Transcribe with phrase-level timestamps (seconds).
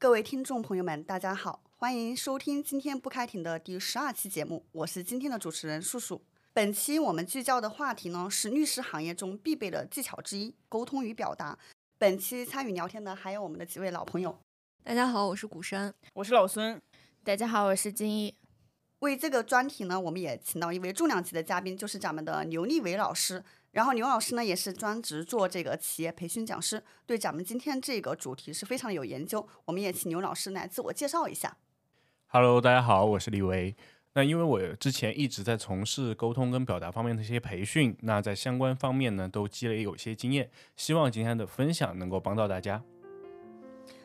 [0.00, 6.22] 各位听众朋友们，大家好，欢迎收听今天不开庭的第十二期节目，我是今天的主持人素素。
[6.52, 11.58] 本期我们聚焦的话题呢是律师行业中必备的技巧之一——沟通与表达。
[11.98, 14.38] 本期参与聊天的还有我们的几位老朋友。
[14.84, 16.80] 大家好，我是古山，我是老孙。
[17.24, 18.32] 大家好，我是金一。
[19.00, 23.42] 为这个专题呢，我们也请到一位重量级的嘉宾，就是咱们的刘立伟老师。
[23.70, 29.46] 然后牛老师呢，也是专职做这个企业培训讲师，对咱们今天这个主题是非常有研究。
[29.66, 31.56] 我们也请牛老师来自我介绍一下。
[32.28, 33.76] Hello，大家好，我是李维。
[34.14, 42.82] 那因为我之前一直在从事沟通跟表达方面的一些培训，那在相关方面呢都积累有些经验，希望今天的分享能够帮到大家。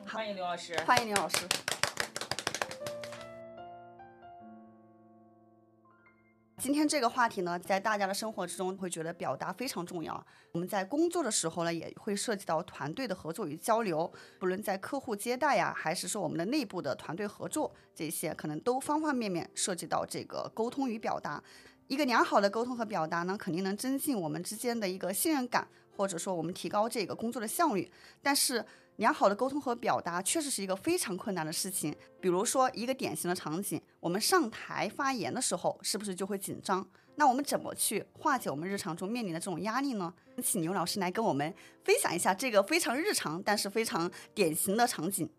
[0.06, 1.48] 欢迎刘老师，欢迎刘老师。
[6.64, 10.26] 今天这个话题呢，在大家的生活之中会觉得表达非常重要。
[10.54, 14.10] 我们在工作的时候呢，也会涉及到团队的合作与交流，
[14.40, 21.44] 不论在客户接待呀，还是说我们的内部的团队合作，这些可能都方方面面涉及到这个沟通与表达。
[21.88, 27.92] 一个良好的沟通和表达呢，肯定能增进我们之间的一个信任感，或者说我们提高这个工作的效率。
[28.22, 28.66] 但是，
[28.98, 31.96] 良好的沟通和表达确实是一个非常困难的事情。
[32.22, 36.88] 比如说，一个典型的场景，我们上台发言的时候，是不是就会紧张？
[37.16, 40.12] 那我们怎么去化解我们日常中面临的这种压力呢？
[40.42, 45.30] 请牛老师来跟我们分享一下这个非常日常但是非常典型的场景。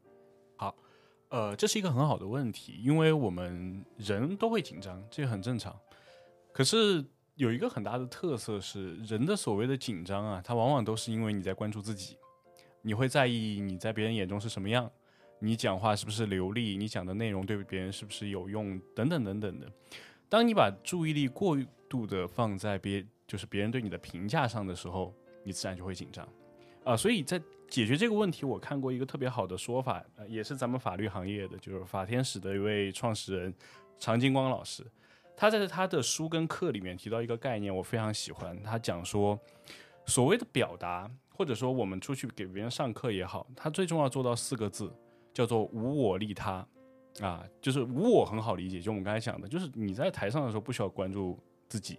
[0.56, 0.72] 好，
[1.30, 5.76] 呃，这是一个很好的问题，因为我们人都会紧张，这个很正常。
[6.52, 12.16] 可是有一个很大的特色是，人的所谓的紧张啊，它往往都是因为你在关注自己。
[12.86, 14.90] 你会在意你在别人眼中是什么样，
[15.38, 19.66] 你讲话是不是流利，你讲的内容对别人是不是有用，等等等等的。
[20.28, 21.56] 当你把注意力过
[21.88, 26.28] 度的放在别就是别人对你的评价上的时候，你自然就会紧张
[26.84, 26.94] 啊。
[26.94, 27.40] 所以在
[27.70, 33.54] 解决这个问题，我看过一个特别好的说法，也是咱们法律行业的，就是法天使的一位创始人
[33.98, 34.84] 常金光老师，
[35.34, 38.62] 他在他的书跟课里面提到一个概念，我非常喜欢。
[38.62, 39.40] 他讲说，
[40.04, 41.10] 所谓的表达。
[41.36, 44.92] 或者说，我们出去给别人上课也好，他最重要做到四个字，
[45.32, 46.66] 叫做无我利他，
[47.20, 51.36] 啊，就是无我很好理解，就我们刚才讲的，就是你在台上的时候不需要关注
[51.68, 51.98] 自己，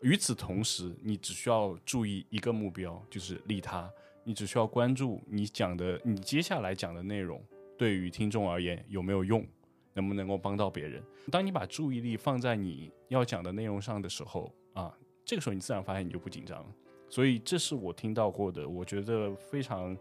[0.00, 3.88] 与此同时，你只需要注意一个目标，就是利他，
[4.24, 7.40] 你只需要关注你讲的，你接下来讲的内容
[7.78, 9.46] 对于听众而言有没有用，
[9.94, 11.00] 能不能够帮到别人。
[11.30, 14.92] 当你把注意力放在你要讲的内容上的时候，啊，
[15.24, 16.66] 这个时候你自然发现你就不紧张了。
[17.08, 19.96] 所以这是我听到过的，我觉得非常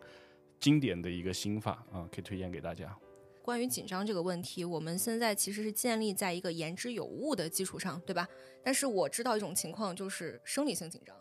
[0.59, 2.95] 经典的一个心法啊，可以推荐给大家。
[3.43, 8.27] 关于紧张这个问题，我们现在其实是建立在一个言之有物的基础上，对吧？
[8.63, 11.15] 但是我知道一种情况，就是生理性紧张。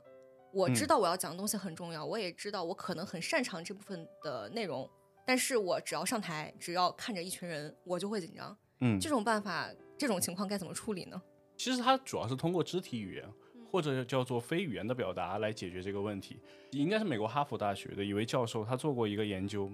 [0.51, 4.89] 我知道我要讲的东西很重要，我也知道我可能很擅长这部分的内容，
[5.27, 8.57] 但是我只要上台，只要看着一群人，我就会紧张。
[8.81, 11.21] 嗯，这种办法，这种情况该怎么处理呢？
[11.59, 13.29] 其实它主要是通过肢体语言。
[13.75, 16.37] 或者叫做非语言的表达来解决这个问题，
[16.71, 19.69] 应该是美国哈佛大学的一位教授，他做过一个研究，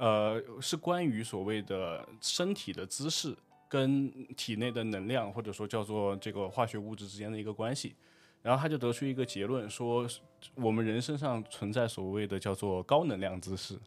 [0.00, 3.32] 呃，是关于所谓的身体的姿势
[3.68, 7.94] 跟体内的能量，或者说叫做这个化学物质之间的一个关系，
[8.42, 10.04] 然后他就得出一个结论，说
[10.56, 13.78] 我们人身上存在所谓的叫做高能量姿势，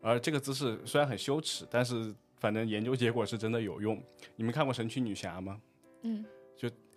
[0.00, 4.00] 而这个姿势虽然很羞耻，但是反正研究结果是真的有用。
[4.36, 5.60] 你们看过神奇女侠吗？
[6.02, 6.24] 嗯。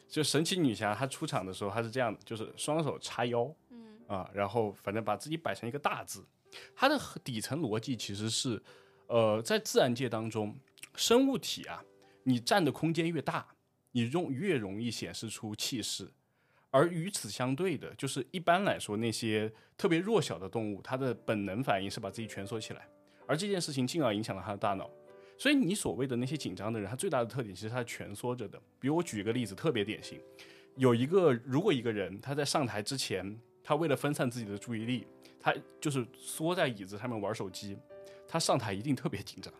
[0.07, 6.25] 就神奇女侠她出场的时候，她是这样的，就是双手叉腰，嗯啊，然后反正把自己摆成一个大字。
[6.75, 8.61] 它的底层逻辑其实是，
[9.07, 10.55] 呃，在自然界当中，
[10.95, 11.83] 生物体啊，
[12.23, 13.45] 你占的空间越大，
[13.91, 16.09] 你用越容易显示出气势。
[16.71, 22.87] 而与此相对的，就是一般来说那些特别弱小的动物，它的本能反应是把自己蜷缩起来，
[23.25, 24.89] 而这件事情进而影响了它的大脑。
[25.37, 28.61] 所以你所谓的那些紧张的人，他最大的特点其实他蜷缩着的。
[28.79, 30.19] 比如我举一个例子，特别典型，
[30.75, 35.05] 有一个如果一个人他在上台之前，他为了分散自己的注意力，
[35.39, 37.77] 他就是缩在椅子上面玩手机，
[38.27, 39.53] 他上台一定特别紧张，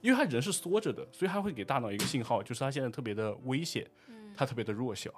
[0.00, 3.86] 因为他人是缩着的，所以他会给大脑一个信号，就是他现在特别的危险，
[4.36, 5.10] 他特别的弱小，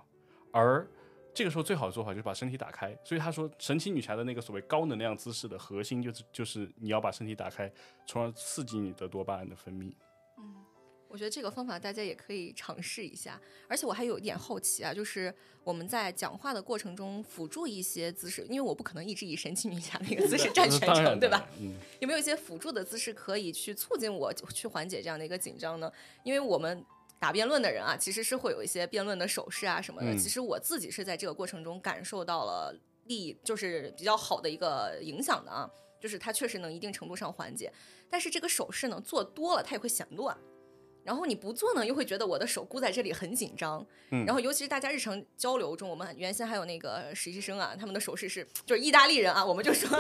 [0.50, 0.86] 而。
[1.34, 7.72] 这个时候最好的做法就是把身体打开，所以他说神奇女侠的那个所谓高能量姿势的核心就是就是你要把身体打开，
[8.06, 9.92] 从而刺激你的多巴胺的分泌。
[10.36, 10.56] 嗯，
[11.08, 13.40] 我觉得这个方法大家也可以尝试一下。
[13.66, 15.34] 而且我还有一点好奇啊，就是
[15.64, 21.46] 我们在讲话的过程中辅助一些姿势，因为我不可能一直以神奇女侠那个姿势站全程，对吧？
[21.58, 25.90] 嗯，有没有一些辅助的姿势可以去促进我去缓解这样的一个紧张呢？
[26.24, 26.84] 因为我们。
[27.22, 30.18] 打辩论的人啊，其实是会有一些辩论的手势啊什么的。
[30.18, 35.70] 其实我自己是在这个过程中感受到了利，就是比较好的一个影响的啊。
[36.00, 37.72] 就是它确实能一定程度上缓解。
[38.10, 40.36] 但是这个手势呢，做多了它也会显乱。
[41.04, 43.86] 然后你不做呢，又会觉得我的手箍在这里很紧张。
[44.10, 49.96] 嗯然后尤其是大家日常交流中，我们原先还有那个实习生啊，他们的手势是就是意大利人啊，我们就说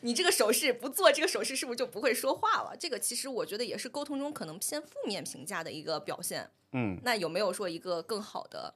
[0.00, 2.76] 你这个手势不做这个手势，是不是就不会说话了？
[2.78, 6.50] 这个其实我觉得也是沟通中可能偏负面评价的一个表现。
[6.72, 8.74] 嗯，那有没有说一个更好的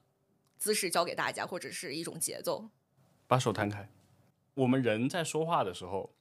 [0.59, 2.69] 姿势教给大家，或者是一种节奏？
[3.27, 3.89] 把手摊开。
[4.55, 6.15] 我们人在说话的时候，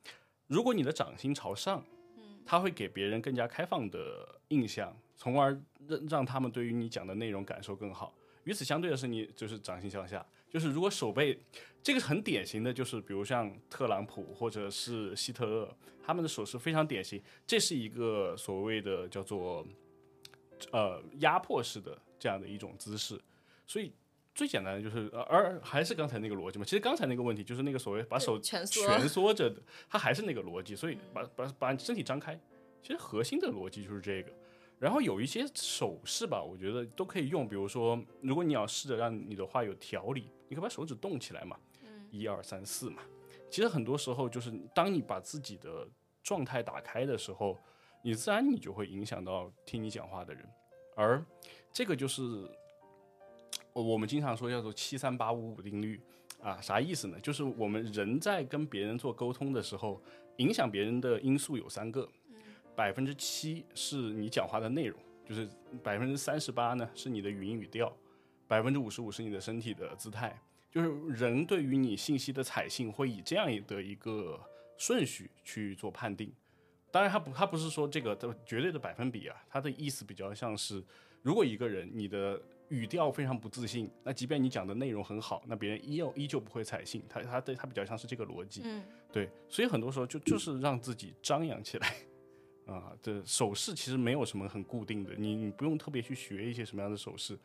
[0.47, 1.85] 如果你的掌心朝上，
[2.17, 8.13] 嗯它会给别人更加开放的印象，从而让让他们对于你讲的内容感受更好。
[8.43, 11.39] 与此相对的是，你就是掌心向下，就是如果手背，
[11.85, 19.63] 这个很典型的就是，比如像特朗普或者是希特勒，他们的手势非常典型，这是一个所谓的叫做
[20.71, 23.21] 呃压迫式的这样的一种姿势，
[23.67, 23.93] 所以
[24.33, 26.65] 最简单的就是，呃而还是刚才那个逻辑嘛。
[26.65, 30.75] 其实刚才那个问题就是那个所谓把手蜷缩蜷缩着 的，它还是那个逻辑。
[30.75, 32.35] 所以把把把身体张开，
[32.81, 34.31] 其实核心的逻辑就是这个。
[34.79, 37.47] 然后有一些手势吧，我觉得都可以用。
[37.47, 41.57] 比如说，如果你要试着让你的话有条理，你可以把手指动起来嘛，
[42.19, 43.01] 一二三四嘛。
[43.49, 45.87] 其实很多时候就是当你把自己的
[46.23, 47.57] 状态打开的时候，
[48.01, 50.43] 你自然你就会影响到听你讲话的人，
[50.95, 51.23] 而
[51.71, 52.49] 这个就是
[53.73, 56.01] 我我们经常说叫做七三八五五定律
[56.41, 57.19] 啊，啥意思呢？
[57.21, 60.01] 就是我们人在跟别人做沟通的时候，
[60.37, 62.09] 影响别人的因素有三个，
[62.75, 65.47] 百分之七是你讲话的内容，就是
[65.81, 67.95] 百分之三十八呢是你的语音语调，
[68.47, 70.37] 百分之五十五是你的身体的姿态。
[70.75, 74.37] 就是人对于你信息的采信会以这样的一个
[74.77, 76.29] 顺序去做判定。
[76.91, 80.83] 当然，他不，他不是说这个的绝对的百分比啊，他的意思比较像是，
[81.21, 87.01] 如果一个人你的语调非常不自信，那即便你讲的内容很好，那别人依旧依旧不会采信。
[87.07, 88.83] 他他对他比较像是这个逻辑，嗯，
[89.13, 91.95] 对，所以很多时候就就是让自己张扬起来。
[92.65, 97.37] 啊，这手势其实没有什么很固定的，你你不用特别去学一些什么样的手势。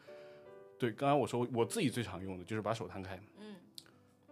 [0.80, 3.54] 对，刚才我说我自己最常用的就是把手摊开，嗯，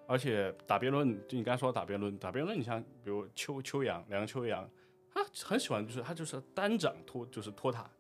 [0.06, 4.66] 而且打辩论，就你刚才说打辩论，打辩论，你像比如邱邱阳、梁秋阳，
[5.12, 7.90] 他很喜欢就是他就是单掌托就是托塔，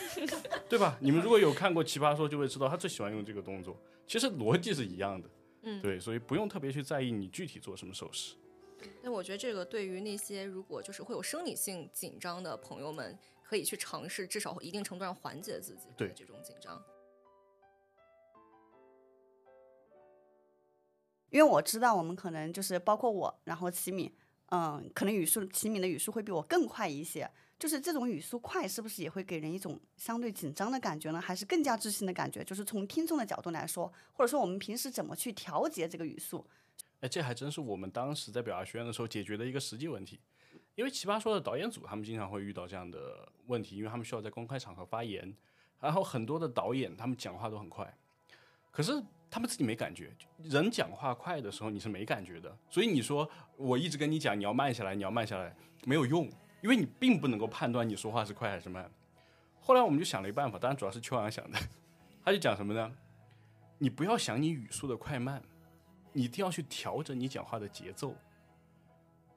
[0.68, 0.98] 对吧？
[1.00, 3.74] 你们如果有看过《奇葩说》，就会知道他最喜欢用这个动作，
[4.06, 5.30] 其实逻辑是一样的，
[5.62, 8.36] 嗯对，所以不用特别去在意你具体做什么手势。
[9.00, 16.84] 那我觉得这个对于那些如果就是会有生理性紧张的朋友们，可以去尝试，至少一定程度上缓解自己对的这种紧张。
[21.36, 24.10] 因为我知道我们可能就是包括我，然后齐敏，
[24.46, 27.30] 嗯，可能语速齐敏的语速会比我更快一些。
[27.58, 31.20] 就是这种语速快，是不是也会给人一种相对紧张的感觉呢？
[31.20, 32.42] 还是更加自信的感觉？
[32.42, 36.46] 就是从听众的角度来说，或者说我们平时怎么去调节这个语速？
[37.00, 40.18] 哎，这还真是我们当时在表达学院的时候解决的一个实际问题。
[40.74, 45.36] 因为奇葩说的导演组，他们经常会遇到这样的问题，因为他们需要在公开场合发言，
[45.80, 47.98] 然后很多的导演他们讲话都很快，
[48.76, 50.14] 可是他们自己没感觉。
[50.42, 53.26] 人讲话快的时候你是没感觉的，所以你说
[53.56, 55.56] 我一直跟你讲你要慢下来，你要慢下来，
[55.86, 56.30] 没有用，
[56.60, 58.92] 因为你并不能够判断你说话是快还是慢。
[59.62, 61.58] 后来我们就想了一个办法，当然主要是秋阳想的，
[62.22, 62.92] 他就讲什么呢？
[63.78, 65.42] 你不要想你语速的快慢，
[66.12, 68.14] 你一定要去调整你讲话的节奏。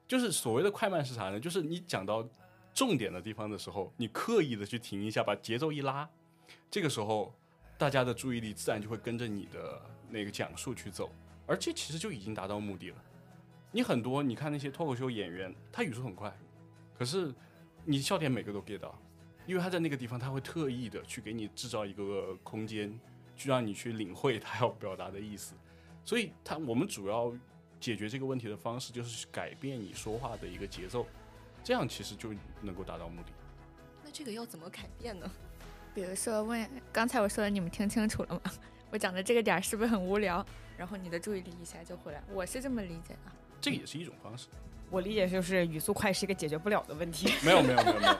[0.06, 1.40] 就是所谓的快慢是啥呢？
[1.40, 2.28] 就是你讲到
[2.74, 6.06] 重点的地方的时候，你刻意的去停一下，把节奏一拉，
[6.70, 7.34] 这个时候
[7.80, 11.10] 大家的注意力自然就会跟着你的那个讲述去走，
[11.46, 12.96] 而这其实就已经达到目的了。
[13.72, 16.30] 你很多你看那些脱口秀演员，他语速很快，
[16.98, 17.32] 可是
[17.86, 18.94] 你笑点每个都 get 到，
[19.46, 23.00] 因为他在那个地方他会特意的去给你制造一个空间，
[23.34, 25.54] 去让你去领会他要表达的意思。
[26.04, 27.32] 所以他我们主要
[27.80, 31.06] 解决这个问题的方式就是改变你说话的一个节奏，
[31.64, 33.28] 这样其实就能够达到目的。
[34.04, 35.30] 那这个要怎么改变呢？
[35.94, 38.52] 比如说问刚才我说的，你们听清楚了吗？
[38.90, 40.44] 我讲的这个点儿是不是很无聊？
[40.76, 43.32] 然后你的注意力一下就回来，我是这么理解的。
[43.60, 44.46] 这也是一种方式。
[44.88, 47.32] 我理解就是语速快是一个解决不了的问题。
[47.44, 48.16] 没有没有没有没有，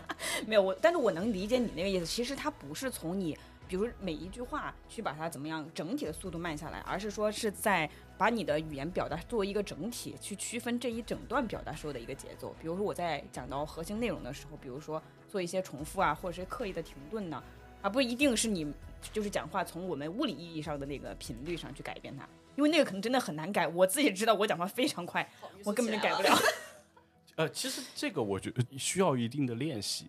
[0.47, 2.07] 没有 我，但是我能理解你那个意思。
[2.07, 3.37] 其实它不是从你，
[3.67, 12.55] 比如每一句话去把它怎么样整体的速度慢下来，而是说是在把你的语言表达作为一个整体，去区分这一整段表达时候的一个节奏。
[12.61, 17.43] 比如说我在讲到核心内容的时候，比如说做一些重复啊，或者是刻意的停顿呢，
[17.83, 18.73] 而不一定是你
[19.13, 23.67] 就是讲话从我们物理意义上的那个频率上去改变它，因为那个可能真的很难改。
[23.67, 25.29] 我自己知道我讲话非常快，
[25.65, 26.37] 我根本就改不了。
[27.37, 30.07] 呃，其实这个我觉得需要一定的练习。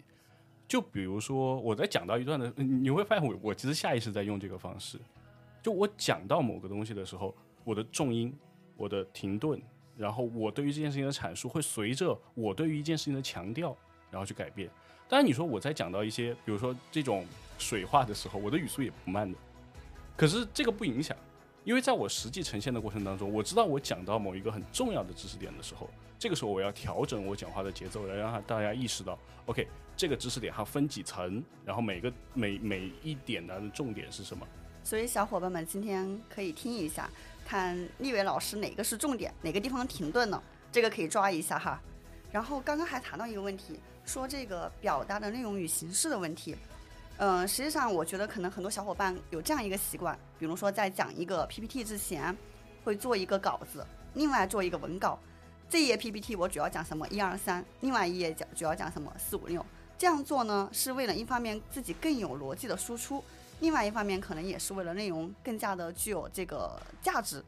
[0.68, 4.98] 就比如说我在讲到一段的，你会发现我我其实下意识在用这个方式。
[5.62, 8.34] 就我讲到某个东西的时候，我的重音、
[8.76, 9.62] 我的停顿、
[9.96, 13.76] 然后我对于这件事情的阐述会随着我对于一件事情的强调，
[14.10, 14.70] 然后去改变。
[15.08, 17.26] 当然，你说我在讲到一些，比如说这种
[17.62, 19.38] 水话的时候，我的语速也不慢的，
[20.18, 21.16] 可是这个不影响，
[21.64, 25.88] 因为在我实际呈现的过程当中，我知道我讲到某一个很重要的知识点的时候，
[26.18, 34.46] 这个时候我要调整我讲话的节奏，来让大家意识到，OK，这个知识点它分几层，然后每个每每一点的重点是什么。
[34.84, 37.08] 所以小伙伴们今天可以听一下，
[37.46, 40.42] 看立伟老师哪个是重点，哪个地方停顿了，
[40.72, 41.80] 这个可以抓一下哈。
[42.32, 46.56] 然后刚刚还谈到一个问题，说这个表达的内容与形式的问题。
[47.24, 52.36] 嗯，实际上我觉得可能很多小伙伴有这样一个习惯，比如说在讲一个 PPT 之前，
[52.84, 53.86] 会做一个稿子，
[54.16, 55.20] 另外做一个文稿。
[55.70, 59.64] 这一页 PPT 我主要讲什么一二三，另外一页讲主要讲什么四五六。
[60.00, 63.24] 这样做呢，是为了一方面自己更有逻辑的输出，
[63.60, 67.46] 另外一方面可能也是为了内容更加的具有这个价值，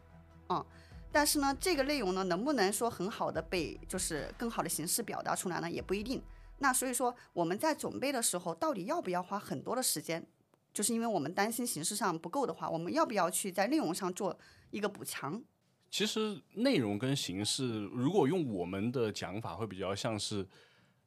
[0.49, 0.63] 嗯。
[1.11, 6.21] 但是呢，这个内容呢，能不能说很好的被就是更好的形式表达出来呢，也不一定。
[6.59, 10.25] 那所以说我们在准备的时候，到底要不要花很多的时间？
[10.73, 14.37] 就是因为我们担心形式上不够的话，我们要不要去在内容上做
[14.71, 15.43] 一个补强？
[15.91, 20.47] 其实内容跟形式，如果用我们的讲法，会比较像是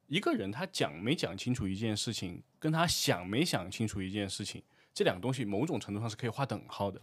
[0.07, 4.63] 一个人他讲没讲清楚一件事情，跟他想没想清楚一件事情，
[4.95, 7.01] 这两个东西某种程度上是可以画等号的。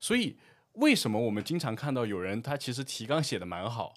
[0.00, 0.36] 所以。
[0.78, 3.94] 为什么我们经常看到有人他其实提纲写的蛮好，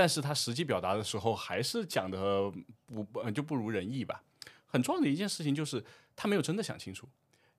[0.00, 2.50] 但是他实际表达的时候还是讲的
[2.86, 4.22] 不就不如人意吧？
[4.64, 5.84] 很重要的一件事情就是
[6.16, 7.06] 他没有真的想清楚。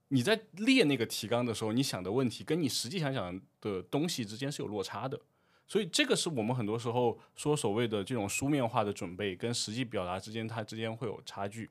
[0.08, 5.22] 你在列那个提纲的时候，你想的问题跟你实际想讲的东西之间是有落差的，
[5.68, 11.70] 所以这个是我们很多时候说所谓的这种书面化的准备跟实际表达之间它之间会有差距。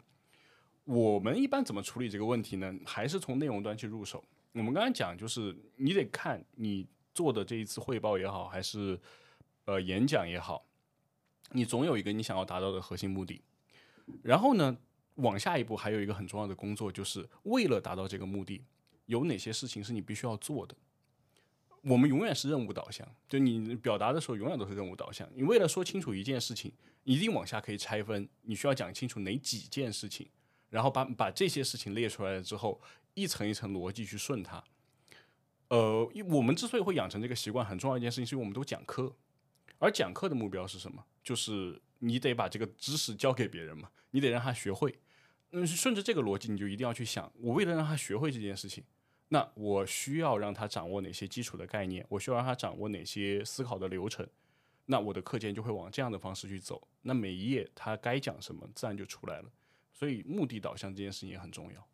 [0.85, 2.73] 我们一般怎么处理这个问题呢？
[2.87, 4.23] 还是从内容端去入手。
[4.53, 8.97] 我们刚才讲，就是你得看你做的这一次汇报也好，还是
[9.71, 10.67] 呃演讲也好，
[11.53, 13.41] 你总有一个你想要达到的核心目的。
[14.23, 14.77] 然后呢，
[15.15, 18.65] 往下一步还有一个很重要的工作，就是为了达到这个目的，
[19.07, 20.75] 有哪些事情是你必须要做的。
[21.83, 25.29] 我们永远是任务导向，就你表达的时候永远都是任务导向。
[25.35, 26.73] 你为了说清楚一件事情，
[27.05, 30.29] 一定往下可以拆分，你需要讲清楚哪几件事情，
[30.69, 32.81] 然后把把这些事情列出来了之后。
[33.15, 34.62] 一层一层逻辑去顺它，
[35.69, 39.12] 呃，我们之所以会养成这个习惯，很重要一件事情，是因为我们都讲课，
[39.80, 41.04] 而讲课的目标是什么？
[41.25, 45.00] 就是你得把这个知识教给别人嘛，你得让他学会。
[45.50, 48.84] 嗯，顺着这个逻辑，你就一定要去想，我为了让他学会这件事情，
[49.30, 52.06] 那我需要让他掌握哪些基础的概念？
[52.08, 54.25] 我需要让他掌握哪些思考的流程？
[54.87, 56.87] 那我的课件就会往这样的方式去走。
[57.02, 59.50] 那每一页他该讲什么，自然就出来了。
[59.92, 61.87] 所以，目的导向这件事情也很重要。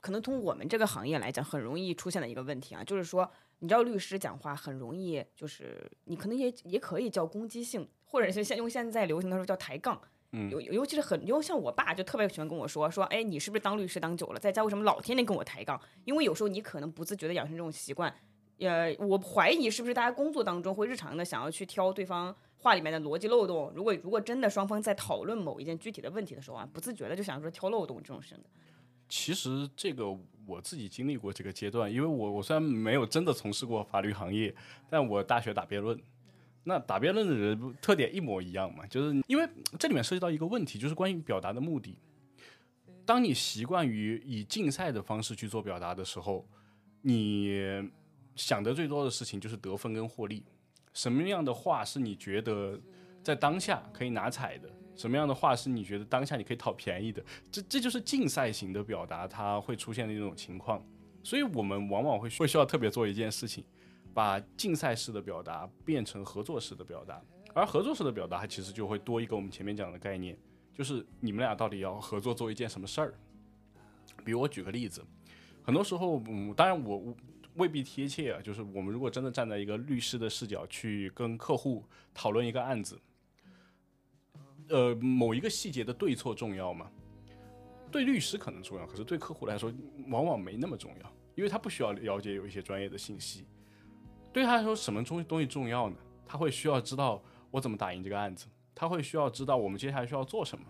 [0.00, 3.30] 可能从我们这个行业来讲，很容易出现的一个问题啊，就是说，
[3.60, 10.00] 你知道律师讲话很容易，就是你可能也也可以叫攻击性，或者是现用现在流行的说叫抬杠，
[10.32, 15.80] 嗯，尤尤其是很，因为像我爸就特别喜欢跟我说说，哎，你是不是当律师当久了，在家为什么老天天跟我抬杠？
[16.04, 18.14] 因为有时候你可能不自觉的养成这种习惯，
[18.58, 23.72] 呃，我怀疑是不是大家工作当中会日常的想要去挑对方话里面的逻辑漏洞？
[23.74, 28.44] 如果如果真的双方在讨论某一件具体的问题的时候啊，不自觉的就想说挑漏洞这种事的。
[29.08, 34.54] 其实这个我自己经历过这个阶段，因为我我虽然没有真的从事过法律行业，
[34.88, 35.98] 但我大学打辩论，
[36.64, 39.48] 那打辩论的人特点一模一样嘛，就是因为
[39.78, 41.98] 这里面涉及到一个问题，就是关于表达的目的。
[43.06, 46.46] 当你习惯于以竞赛的方式去做表达的时候，
[47.02, 47.52] 你
[48.34, 50.42] 想的最多的事情就是得分跟获利。
[50.94, 52.80] 什么样的话是你觉得
[53.22, 54.70] 在当下可以拿彩的？
[54.96, 57.22] 什么样的话是你觉得当下你可以讨便宜的？
[57.50, 60.84] 这这就是竞赛型的表达，它会出现的一种情况。
[61.22, 63.64] 所以我们往往会会需要特别做一件事情，
[64.12, 67.20] 把竞赛式的表达变成合作式的表达。
[67.54, 70.36] 而合作式的表达，它其实就会多一个我们前面讲的概念，
[70.72, 73.14] 就是你们俩到底要合作做一件什么事儿。
[74.24, 75.04] 比如我举个例子，
[75.62, 77.14] 很多时候，嗯，当然我
[77.54, 83.00] 未必贴切啊，就是我们如果真的站在一个律师的视角去跟客户讨论一个案子。
[84.68, 86.90] 呃，某一个细节的对错重要吗？
[87.90, 89.72] 对律师可能重要，可是对客户来说
[90.08, 93.46] 往往没那么重要，因为他不需要了解有一些专业的信息。
[94.32, 95.96] 对他来说，什么东东西重要呢？
[96.26, 100.64] 他会需要知道我怎么打赢这个案子，他会需要知道我们接下来需要做什么。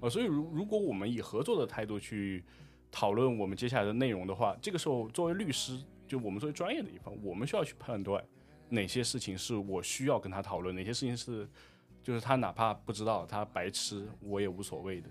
[0.00, 2.44] 呃，所以如如果我们以合作的态度去
[2.92, 8.24] 讨论我们接下来的内容的话，这个时候作为律师，就我们作为专业的一方，我们需要去判断
[8.68, 11.48] 哪些事情是我需要跟他讨论，哪些事情是。
[12.02, 15.08] 就是他哪怕不知道他白痴，我也无所谓的。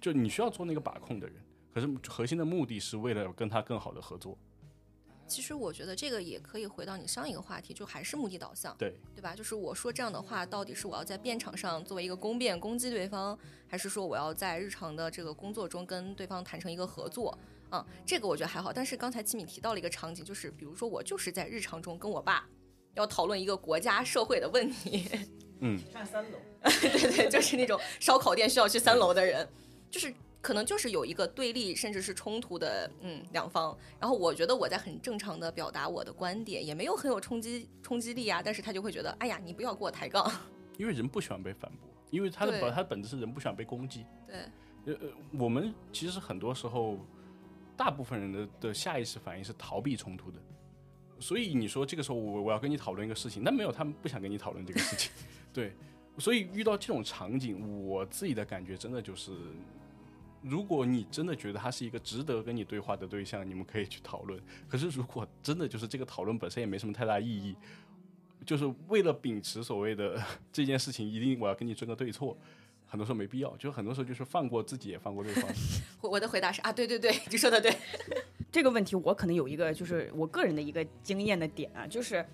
[0.00, 1.36] 就你需要做那个把控的人，
[1.72, 4.38] 可是核心的目的是为了跟他更好的合作。
[5.26, 9.34] 其实我觉得这个也可以回到你上一个话题，就还是目的导向，对，对吧？
[9.34, 17.36] 就是我说这样的话，到底是我要在辩场上作为一个攻辩攻击对方，还是说我要在日常的这个工作中跟对方谈成一个合作？
[17.68, 18.72] 啊、这个我觉得还好。
[18.72, 22.48] 但是刚才七米提到了一个场景，就是比如说我就是在日常中跟我爸
[22.94, 25.04] 要讨论一个国家社会的问题，
[25.60, 26.38] 嗯，上三楼，
[26.80, 29.48] 对对，就是那种烧烤店需要去三楼的人，
[29.90, 40.30] 就是可能就是有一个对立甚至是冲突的嗯两方，然后我觉得我在很正常的表达我的观点，也没有很有冲击冲击力啊，但是他就会觉得哎呀你不要跟我抬杠，
[40.76, 44.04] 因为人不喜欢被反驳，因为他的 本他的本质是人不喜欢被攻击。
[44.26, 44.36] 对，
[44.94, 45.08] 呃呃，
[45.38, 46.98] 我们其实很多时候，
[47.76, 50.38] 大部分人的的下意识反应是逃避冲突的。
[51.18, 55.10] 所以你说这个时候我我要跟你讨论一个事情，但没有他们不想跟你讨论这个事情，
[55.56, 55.72] 对。
[56.18, 59.32] 所以遇到这种场景，我自己的感觉真的就是，
[60.42, 64.40] 如果你真的觉得他是一个值得跟你对话的对象，你们可以去讨论。
[64.66, 67.54] 可是如果真的就是这个讨论本身也没什么太大意义，
[68.46, 70.18] 就是为了秉持所谓的
[70.50, 72.34] 这件事情一定我要跟你争个对错，
[72.86, 73.54] 很多时候没必要。
[73.58, 75.44] 就很多时候就是放过自己，也放过对方。
[76.00, 77.76] 我我的回答是啊对对对，你说的对，
[78.50, 82.24] 这个问题我可能有一个就是我个人的一个经验的点啊，就是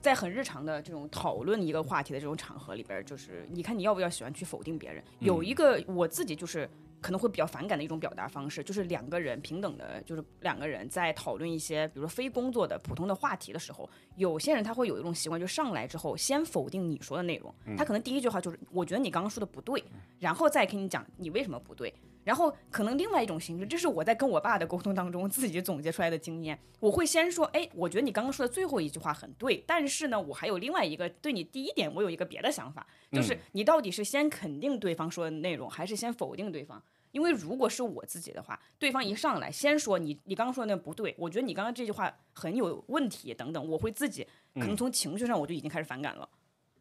[0.00, 5.02] 在很日常的这种讨论一个话题的这种场合里边儿，就是你看你要不要喜欢去否定别人？
[5.20, 6.68] 有一个我自己就是
[7.00, 19.82] 可能会比较反感的一种表达方式，就是两个人平等的，就是两个人在讨论一些比如说非工作的普通的话题的时候，有些人他会有一种习惯，就上来之后先否定你说的内容，他可能第一句话就是我觉得你刚刚说的不对，
[20.18, 21.92] 然后再跟你讲你为什么不对。
[22.28, 26.58] 然后可能另外一种形式，这是我在跟我爸的沟通当中自己总结出来的经验。
[26.78, 36.82] 我会先说，哎，我觉得你刚刚说的最后一句话很对，但是呢，我还有另外一个对你第一点，我有一个别的想法，就是你到底是先肯定对方说的内容，还是先否定对方？
[37.12, 46.28] 因为如果是我自己的话，对方一上来先说你你刚刚说的那不对，我觉得你刚刚这句话很有问题等等，我会自己可能从情绪上我就已经开始反感了。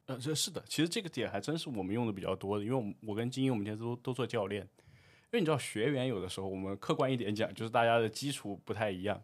[0.07, 4.86] 呃，这是的，其实这个点还真是我们用的比较多的，因为我们我跟金英我们现在都都做教练，因
[5.29, 9.21] 因为你知道学员有的时候我们客观一点讲，就是大家的基础不太一样，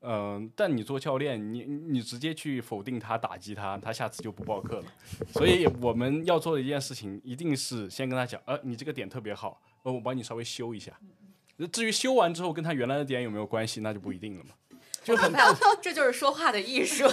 [0.00, 4.84] 嗯、但你做教练，你你直接去否定他、打击他，他下次就不报课了。
[5.32, 10.92] 所以我们要做的一件事情，一定是先跟他讲，呃，你这个点特别好，呃，我帮你稍微修一下。
[11.70, 14.50] 至于修完之后跟他原来的点有没有关系，那就不一定了嘛。
[15.06, 15.32] 就很
[15.80, 17.04] 这就是说话的艺术。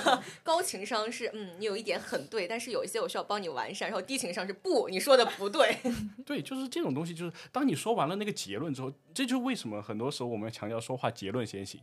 [0.42, 3.88] 高情商是嗯，你有一点很对，但是有一些我需要帮你完善。
[3.88, 5.78] 然后低情商是不，你说的不对。
[6.26, 11.80] 对，就是这种东西，就是当你说完了那个结论之后，这就是为什么很多时候我们强调说话结论先行，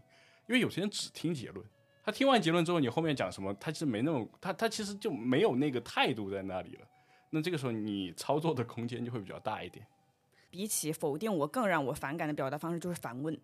[0.48, 1.64] 因为有些人只听结论，
[2.04, 6.86] 他听完结论之后，你后面讲什么，他其实没那么，他他其实就没有那个态度在那里了。
[7.30, 9.86] 那这个时候你操作的空间就会比较大一点。
[10.50, 13.38] 比起否定我更让我反感的表达方式就是反问，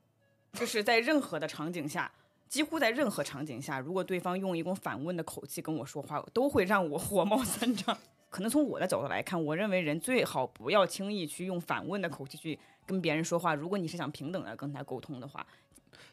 [0.55, 2.11] 就是在任何的场景下，
[2.49, 7.97] 几乎在任何场景下，如果对方用一种反问的口气跟我说话，都会让我火冒三丈。
[8.29, 13.55] 可能从我的角度来看，我认为人最好不要轻易去用反问的口气去跟别人说话。
[13.55, 15.47] 如果你是想平等的跟他沟通的话，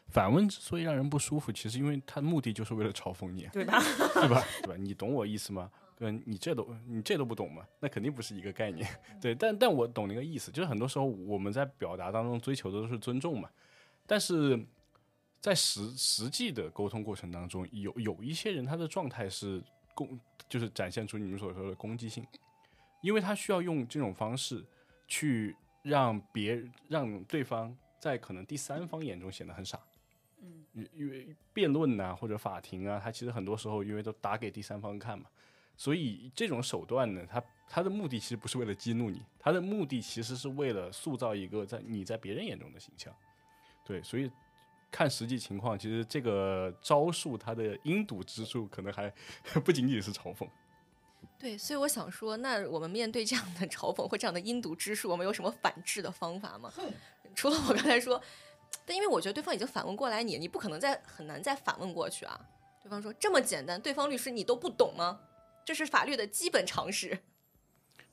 [0.08, 3.78] 反问之所以让人不舒服，其实因为他的目的就是为了嘲讽你，对吧？
[4.14, 4.42] 对吧？
[4.62, 4.76] 对吧？
[4.78, 5.70] 你懂我意思吗？
[5.96, 7.62] 跟你这都你这都不懂吗？
[7.80, 8.88] 那肯定不是一个概念。
[9.20, 13.48] 对，但但我懂那个意思，就是很多时候我们在表达当中追求的都是尊重嘛，
[14.06, 14.58] 但是
[15.44, 19.62] 在实实际的沟通过程当中，有有一些人他的状态是
[19.94, 22.26] 攻，就是展现出你们所说的攻击性，
[23.02, 24.64] 因为他需要用这种方式
[25.06, 29.78] 去让别让对方在可能第三方眼中显得很傻。
[30.40, 35.26] 嗯，因为辩论呐、或者法庭啊，他其实很多时候因为都打给第三方看嘛，
[35.76, 43.14] 所以这种手段呢，他他的目的其实不是为了激怒你，他的目的其实是为了塑造一个在你在别人眼中的形象。
[43.84, 44.30] 对，所以
[44.94, 49.12] 看实际情况，其实这个招数它的阴毒之处可能还
[49.64, 50.48] 不仅仅是嘲讽。
[51.36, 56.72] 对，所以我想说，那我们面对这样的嘲讽或这样的阴毒之术，我们有什么反制的方法吗？
[57.34, 58.22] 除了我刚才说，
[58.86, 62.40] 但因为我觉得对方已经反问过来你，你不可能再很难再反问过去啊。
[62.80, 65.18] 对方说这么简单，对方律师你都不懂吗？
[65.64, 67.18] 这是法律的基本常识。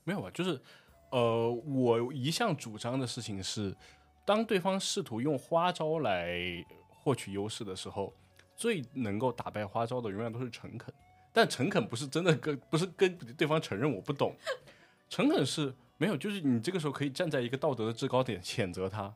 [0.02, 0.60] 没有啊，就是
[1.12, 3.76] 呃，我一向主张的事情是，
[4.24, 8.12] 当对方试图用花招来获取优势的时候，
[8.56, 10.92] 最能够打败花招的永远都是诚恳。
[11.32, 14.34] 但诚恳不是真的跟不是跟对方承认我不懂，
[15.08, 19.12] 诚恳是没有，就是你这个时候可以站在一个道德的制高点谴责他，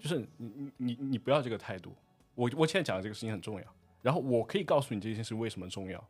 [0.00, 1.94] 就是你你你你不要这个态度。
[2.34, 3.66] 我我现在讲的这个事情很重要，
[4.00, 6.02] 然后我可以告诉你这件事为什么重要，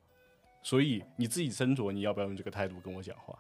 [0.63, 3.37] 所以你自己斟酌你要不要用这个态度跟我讲话。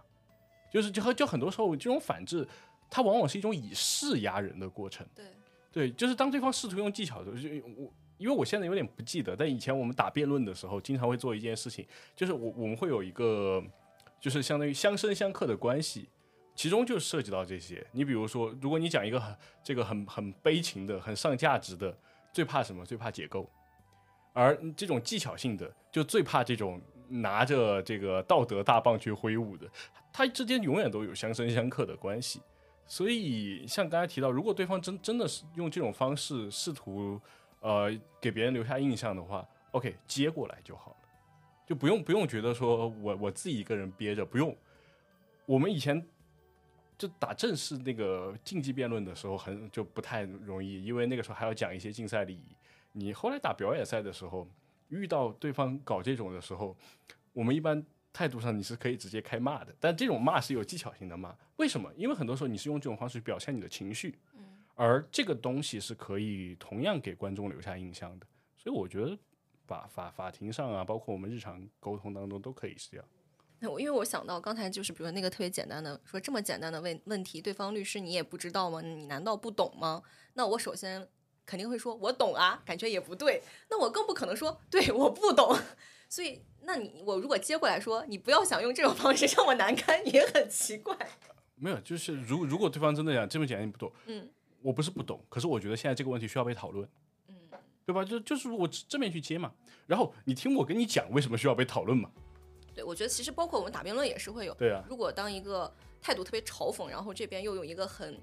[0.71, 2.47] 就是就就很多时候这种反制，
[2.91, 5.07] 它往往是一种以势压人的过程。
[5.15, 5.25] 对，
[5.73, 13.63] 对，就是当对方试图用技巧的时候，就我因为我现在有点不记得，但以前我们打辩论的时候，经常会做一件事情，就是我我们会有一个，
[14.21, 16.09] 就是相当于相生相克的关系，
[16.55, 17.87] 其中就涉及到这些。
[17.93, 21.97] 你比如说，如果你讲一个很这个很很悲情的、很上价值的，
[22.33, 22.85] 最怕什么？
[22.85, 23.49] 最怕解构。
[24.33, 29.69] 而这种技巧性的，就最怕这种拿着这个道德大棒去挥舞的，
[30.13, 32.41] 它之间永远都有相生相克的关系。
[32.91, 37.21] 所以，像刚才提到，如果对方真真的是用这种方式试图，
[37.61, 41.09] 呃，给别人留下印象的话，OK，接过来就好了，
[41.67, 44.57] 就不用不用觉得说我我自己一个人憋着，不用。
[45.45, 46.03] 我们以前
[46.97, 52.57] 就打正式那个竞技辩论的时候，很就不太容易，因为那个时候还要讲一些竞赛礼仪。
[52.93, 54.49] 你后来打表演赛的时候，
[54.89, 56.75] 遇到对方搞这种的时候，
[57.35, 57.85] 我们一般。
[58.19, 61.33] 态度上你是可以直接开骂的，但这种骂是有技巧性的骂。
[61.55, 61.89] 为什么？
[61.97, 64.19] 因为很多时候你是用这种方式表现你的情绪，
[64.75, 68.27] 而这个东西是可以同样给观众留下印象的。
[68.57, 69.17] 所以我觉得
[69.69, 73.07] 法法法庭上啊，包括我们日常沟通当中都可以是这样。
[73.61, 78.81] 那我因为我想到刚才就是比如那个特别简单的说这么简单的问问题，对方律师你也不知道吗？
[78.81, 80.03] 你难道不懂吗？
[80.35, 81.09] 那我首先
[81.47, 83.41] 肯定会说我懂啊，感觉也不对。
[83.71, 85.57] 那我更不可能说对我不懂。
[86.09, 86.43] 所以。
[86.61, 90.95] 那你我如果接过来说，你不要想用这种方式让我难堪，也很奇怪。
[91.57, 94.29] 没有，就是如如果对方真的讲这么简单你不懂，嗯，
[94.61, 96.87] 我不是不懂，可是我觉得现在这个问题需要被讨论，
[97.29, 97.35] 嗯，
[97.87, 98.05] 对吧？
[98.05, 99.55] 就就是我正面去接嘛，
[99.87, 102.11] 然后你听我跟你讲为什么需要被讨论嘛。
[102.75, 104.85] 对，我觉得其实包括我们打辩论也是会有，对啊。
[104.91, 108.21] 如果当一个态度特别嘲讽，然后这边又用一个很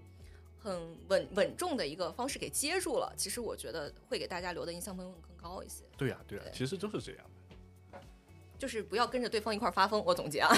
[0.59, 5.83] 很稳稳重的一个方式给接住了，其实我觉得会给大家留的印象分更高一些。
[5.97, 7.25] 对呀，对呀，其实都是这样。
[8.57, 10.03] 就是不要跟着对方一块儿发疯。
[10.05, 10.53] 我总结啊，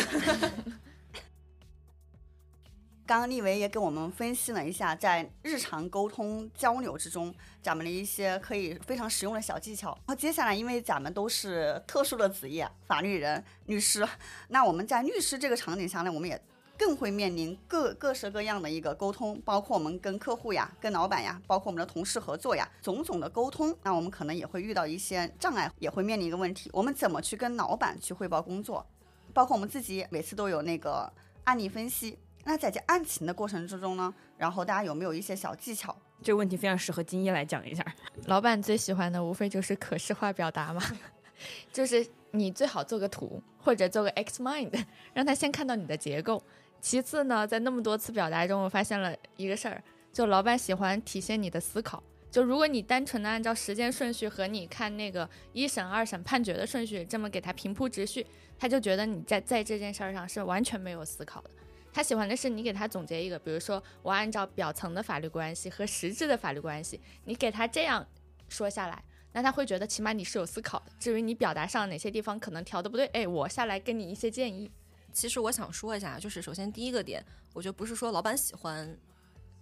[3.06, 9.92] 刚刚立维也给我们分析了一下，在日常沟通交流之中，咱们的一些可以非常实用的小技巧。
[9.92, 14.08] 然后接下来，因为咱们都是特殊的职业，法律人、律师，
[14.50, 16.40] 那我们在律师这个场景下呢，我们也。
[16.78, 23.76] 更会面临各各式各样的一个沟通，包括我们跟客户呀、跟老板呀，包括我们的同事合作呀，种种的沟通。
[23.84, 28.86] 那我们可能也会遇到一些障碍，也会面临一个问题：我们怎么去跟老板去汇报工作？
[29.34, 31.12] 包括我们自己每次都有那个
[31.44, 32.18] 案例分析。
[32.44, 35.96] 那在这案情的过程之中呢，然后大家有没有一些小技巧？
[36.24, 37.86] 这个问题非常适合金一来讲一下。
[38.26, 40.82] 老板最喜欢的无非就是可视化表达嘛，
[41.74, 44.72] 就是你最好做个图或者做个 X mind，
[45.14, 46.42] 让他先看到你的结构。
[46.80, 52.02] 其次呢，在那么多次表达中，我发现了一个事儿，就老板喜欢体现你的思考。
[52.30, 58.26] 就如果你单纯的按照时间顺序和你看那个一审、二审判决的顺序这么给他平铺直叙，
[58.60, 61.50] 他就觉得你在在这件事儿上是完全没有思考的。
[61.92, 68.06] 他喜欢的是你给他总结一个，比如说我按照表层的法律关系和实质的法律关系，你给他这样
[68.50, 70.92] 说下来，那他会觉得起码你是有思考的。
[71.00, 74.70] 至于你表达上哪些地方可能调的不对，哎，我下来给你一些建议。
[75.18, 78.96] 其实我想说一下，就是首先第一个点，我觉得不是说老板喜欢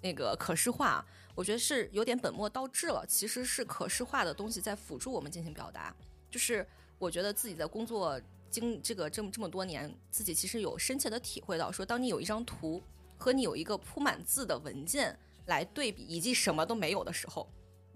[0.02, 3.06] 那个可视化，我觉得是有点本末倒置了。
[3.08, 5.96] 其实是可视化的东西在辅助我们进行表达。
[6.30, 6.68] 就是
[7.00, 8.20] 我觉得自己在工作
[8.52, 12.84] 经这个这么这么多年，自己其实有深切的体会到，说当你有一张图
[13.18, 17.48] 和你有一个铺满字的文件来对比，以及什么都没有的时候。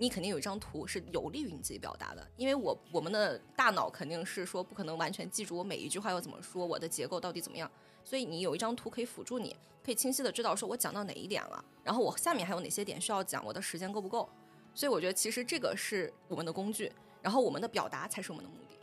[0.02, 7.70] 你肯定有一张图是有利于你自己表达的，因为我我们的大脑肯定是说不可能完全记住我每一句话要怎么说，我的结构到底怎么样，
[8.06, 14.30] 所以你有一张图可以辅助你，可以清晰的知道说我讲到哪一点了，然后我下面还有哪些点需要讲，我的时间够不够，
[14.74, 16.90] 所以我觉得其实这个是我们的工具，
[17.22, 18.78] 然后我们的表达才是我们的目的，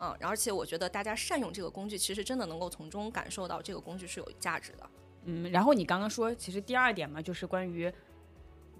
[0.00, 4.90] 嗯，而且我觉得大家善用这个工具，其实真的能够从中感受到这个工具是有价值的，
[5.26, 7.92] 嗯，然后你刚刚说，其实第二点嘛，就是关于。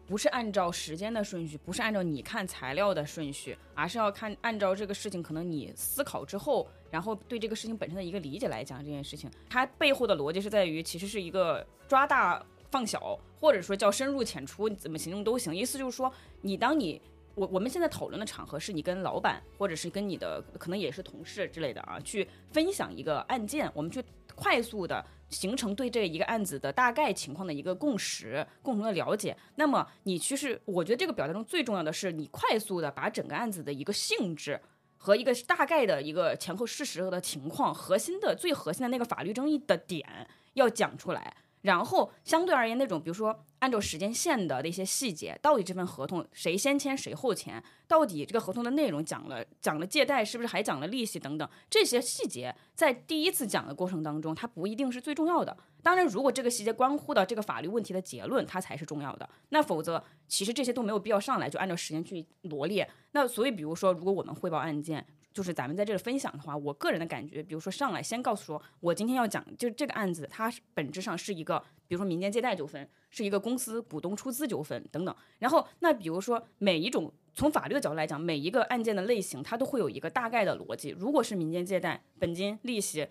[0.07, 15.55] 不是按照时间的顺序，不是按照你看材料的顺序，而是要看按照这个事情可能你思考之后，然后对这个事情本身的一个理解来讲这件事情，它背后的逻辑是在于，其实是一个抓大放小，或者说叫深入浅出，怎么形容都行。
[15.55, 17.01] 意思就是说，你当你
[17.35, 24.03] 我我们现在讨论的场合是你跟老板，或者是跟你的可能也是同事之类的啊，去分享一个案件，我们去
[24.37, 25.05] 快速的。
[25.29, 29.37] 形成对这一个案子的大概情况的一个共识、共同的了解。
[29.57, 34.61] 那么你其实，我觉得这个表达中最重要的是，你快速的把整个案子的一个性质
[34.97, 41.37] 和一个大概的一个前后事实的情况、核心的最核心的那个法律争议的点要讲出来。
[41.67, 55.57] 然后相对而言，那种比如说按照时间线的那些细节，到底这份合同谁先签谁后签，到底这个合同的内容讲了讲了借贷是不是还讲了利息等等这些细节，在第一次讲的过程当中，它不一定是最重要的。
[55.83, 59.29] 当然，如果这个细节关乎到这个法律问题的结论，它才是重要的。
[59.49, 62.89] 那否则，其实这些都没有必要上来就按照时间去罗列。
[63.13, 65.07] 那所以，比如说，如果我们汇报案件。
[65.37, 75.15] 就是咱们在这里分享的话，我个人的感觉，比如说上来先告诉说，我今天要讲，就这个案子，它本质上是一个，比如说民间借贷纠纷，是一个公司股东出资纠纷等等。
[75.39, 80.89] 然后，那比如说每一种从法律的角度来讲，每一个案件的类型，它都会有一个大概的逻辑。
[80.99, 83.07] 如果是民间借贷，本金、利息、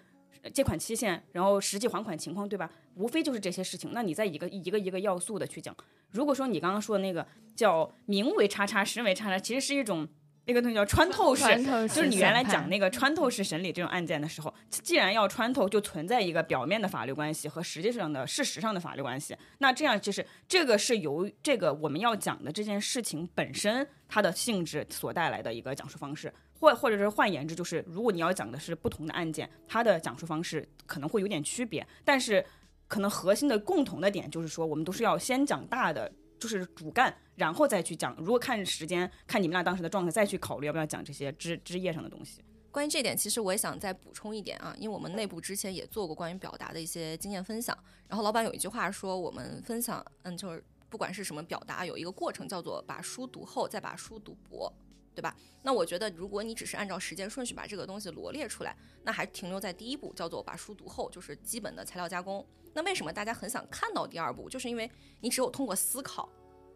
[0.51, 2.71] 借款期限，然后实际还款情况，对吧？
[2.95, 3.91] 无非就是这些事情。
[3.93, 5.77] 那你再一个一个一个要素的去讲。
[6.09, 10.07] 如果说你刚刚说的那个叫名为叉叉，实为叉叉，其实是一种。
[10.47, 11.43] 那个东西叫穿透式，
[11.87, 19.35] 就是你原来讲那个穿透式审理这种案件的时候，既然要穿透，就存在一个表面的法律关系和实际上的事实上的法律关系。
[19.57, 32.45] 那这样就是这个是由这个我们要讲的这件事情本身它的性质所带来的一个讲述方式，或或者是换言之，就是如果你要讲的是不同的案件，它的讲述方式可能会有点区别，但是
[32.87, 36.11] 可能核心的共同的点就是说，我们都是要先讲大的。
[36.39, 38.15] 就是主干，然后再去讲。
[38.17, 42.41] 如果看时间，看你们俩当时的状态，再去考虑要不要讲这些枝枝叶上的东西。
[42.71, 47.77] 关于这点，其实我也想再补充一点啊，因为我们内部之前也做过关于表达的一些经验分享。
[48.09, 54.69] 然后老板有一句话说，我们分享，嗯，就是不管是什么表达，有一个过程叫做把书读厚，再把书读薄，
[55.15, 55.33] 对吧？
[55.63, 62.45] 那我觉得，如果你只是按照时间顺序把这个东西罗列出来，那还停留在第一步，叫做把书读厚，就是基本的材料加工。
[62.75, 64.49] 那为什么大家很想看到第二步？
[64.49, 66.29] 就是因为你只有通过思考，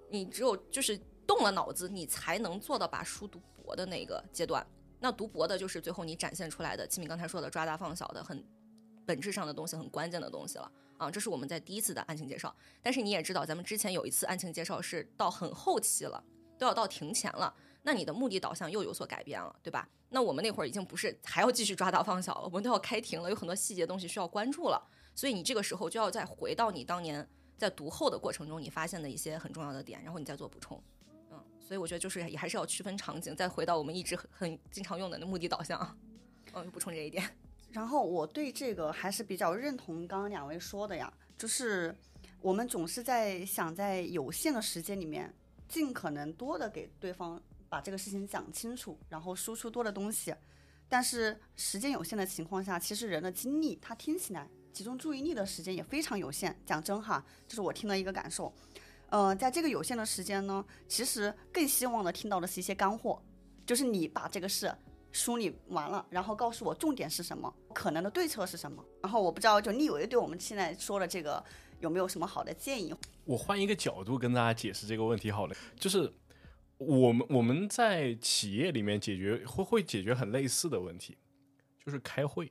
[0.10, 4.66] 你只有就是动了脑子，你才能做到把书读薄的那个阶段。
[5.02, 8.42] 那读薄的就是最后你展现出来的，齐敏刚才说的抓大放小的很
[9.06, 11.12] 本质上的东西，很关键的东西了啊！
[11.12, 12.56] 这是我们在第一次的案情介绍。
[12.82, 16.24] 但是你也知道，咱们之前有一次案情介绍是到很后期了，
[16.58, 19.88] 都要到庭前了，那你的目的导向又有所改变了，对吧？
[20.10, 24.82] 那我们那会儿已经不是还要继续抓大放小了，我们都要开庭了，有很多细节东西需要关注了。
[25.20, 27.28] 所以你这个时候就要再回到你当年
[27.58, 30.82] 在读后的过程中，你发现的一些很重要的点，然后你再做补充。
[31.30, 36.00] 嗯，所以我觉得就是也还是要区分场景，再回到我们一直很很经常用的那目的导向。
[36.54, 37.22] 嗯，补充这一点。
[37.70, 41.94] 然后我对这个还是比较认同刚刚两位说的呀，就是
[42.40, 45.36] 我们总是在想在有限的时间里面，
[45.68, 50.34] 尽可能多的给对方把这个事情讲清楚，然后输出多的东西。
[50.88, 54.48] 但是时间有限的情况下，其实人的精力他听起来。
[54.80, 56.58] 集中注意力的时间也非常有限。
[56.65, 58.50] 讲真哈，这是我听的一个感受。
[59.10, 63.22] 呃，在这个有限的时间呢，其实更希望的听到的是一些干货，
[63.65, 64.74] 就是你把这个事
[65.12, 68.82] 梳理完了，然后告诉我重点是什么，可能的对策是什么。
[69.04, 71.44] 然后我不知道，就立伟对我们现在说的这个
[71.82, 72.96] 有没有什么好的建议？
[73.26, 76.10] 我换一个角度跟大家解释这个问题好了，就是
[76.78, 81.18] 我们我们在企业里面解决会会解决很类似的问题，
[81.86, 82.50] 就是开会。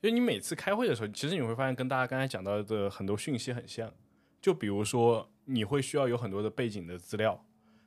[0.00, 3.92] 因为你每次开会的时候，其实你会发现跟大家刚才讲到的很多讯息很像。
[4.40, 7.44] 就比如说，你会需要有很多的背景的资料，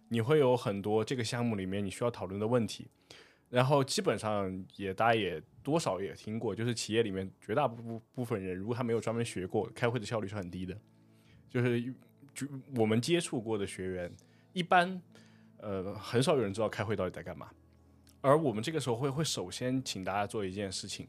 [0.09, 2.87] 你会有很多这个项目里面你需要讨论的问题。
[3.49, 10.77] 然后基本上也大家也多少也听过，就是企业里面绝大部部分人，如果他没有专门学过，开会的效率是很低的。
[11.49, 11.81] 就是
[12.33, 12.45] 就
[12.75, 14.13] 我们接触过的学员，
[14.51, 15.01] 一般
[15.57, 17.49] 呃很少有人知道开会到底在干嘛。
[18.19, 21.07] 而我们这个时候会会首先请大家做一件事情。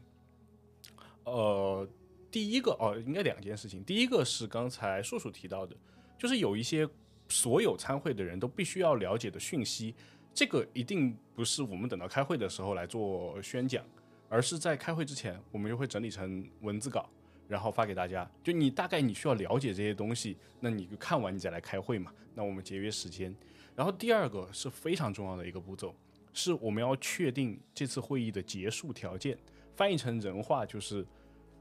[1.25, 1.89] 呃，
[2.31, 3.83] 第一个哦，应该两件事情。
[3.85, 5.77] 第一个是刚才叔叔提到的，
[6.19, 6.89] 就是有一些
[7.29, 9.95] 所有参会的人都必须要了解的讯息，
[10.35, 13.85] 这个一定不是我们等到开会的时候来做宣讲，
[14.29, 17.09] 而是在开会之前，我们就会整理成文字稿，
[17.49, 18.29] 然后发给大家。
[18.43, 22.13] 就你大概你需要了解这些东西，那你就看完你再来开会嘛。
[22.35, 23.35] 那我们节约时间。
[23.75, 25.95] 然后第二个是非常重要的一个步骤，
[26.33, 29.39] 是我们要确定这次会议的结束条件。
[29.83, 31.05] 翻译成人话就是，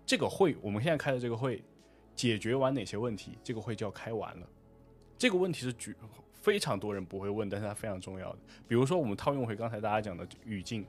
[0.05, 1.63] 这个会我们现在开的这个会，
[2.15, 4.47] 解决完哪些问题，这个会就要开完了。
[5.17, 5.95] 这个问题是举
[6.31, 8.38] 非常多人不会问，但是它非常重要的。
[8.67, 10.86] 比如说，我们套用回刚才大家讲的语境，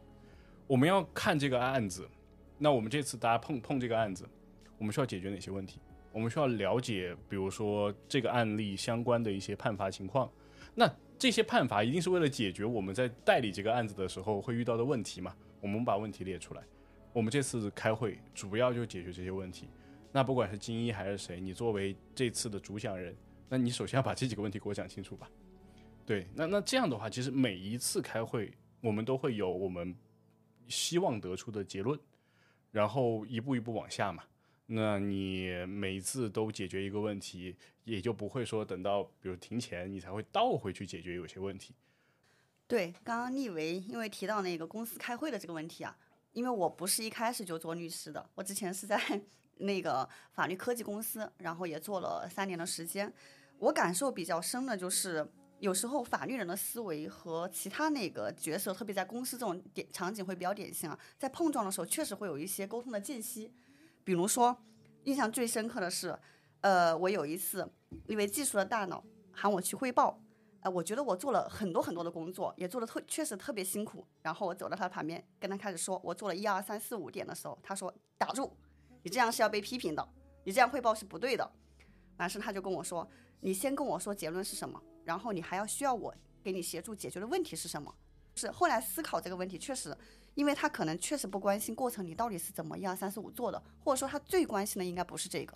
[0.66, 2.06] 我们要看这个案子，
[2.58, 4.28] 那我们这次大家碰碰这个案子，
[4.76, 5.80] 我们需要解决哪些问题？
[6.12, 10.30] 我们需要了解，比如说这个案例相关的一些判罚情况。
[10.74, 10.86] 那
[11.18, 15.34] 这些判罚一定是为了解决我们在代理这个案子的时候会遇到的问题嘛？
[15.62, 16.62] 我们把问题列出来。
[17.12, 19.68] 我们这次开会主要就解决这些问题。
[20.12, 23.16] 那不管是金一还是谁，你作为这次的主讲人，
[23.48, 25.30] 那你首先要把这几个问题给我讲清楚吧。
[26.04, 29.94] 对，那那这样的话，其实每一次开会，我们都会有我们
[30.68, 31.98] 希望得出的结论，
[32.70, 34.24] 然后一步一步往下嘛。
[34.66, 41.74] 那你每一次都解决一个问题，也就不会说等到比如庭前你才会倒回去解决有些问题。
[42.66, 45.96] 对，刚刚立维因为提到那个公司开会的这个问题啊，
[46.32, 48.98] 因为我不是一开始就做律师的，我之前是在
[49.58, 53.12] 那个法律科技公司，然后也做了三年的时间。
[53.58, 55.24] 我感受比较深的就是，
[55.60, 63.52] 有时候法律人的思维和其他那个角色，特别在公司这种点场景会比较典型啊，在碰撞的时候确实会有一些沟通的间隙。
[64.02, 64.56] 比如说，
[65.04, 66.18] 印象最深刻的是，
[66.62, 67.70] 呃，我有一次
[68.08, 70.20] 因为技术的大脑喊我去汇报，
[70.62, 74.06] 呃，我觉得我做了很多很多的工作，也做的特确实特别辛苦。
[74.22, 78.56] 然后我走到他旁边，跟他开始说，我做了一二三四五点的时候，他说打住，
[79.02, 80.08] 你这样是要被批评的，
[80.44, 81.50] 你这样汇报是不对的。
[82.18, 83.08] 完事他就跟我说，
[83.40, 87.94] 你先跟我说结论是什么，然后你还要需要我给你协助解决的问题是什么。
[88.34, 89.96] 是后来思考这个问题，确实。
[90.34, 95.54] 因为他可能确实不关心过程你到底是怎么一二三四五做的，或者说他最关心的应该不是这个。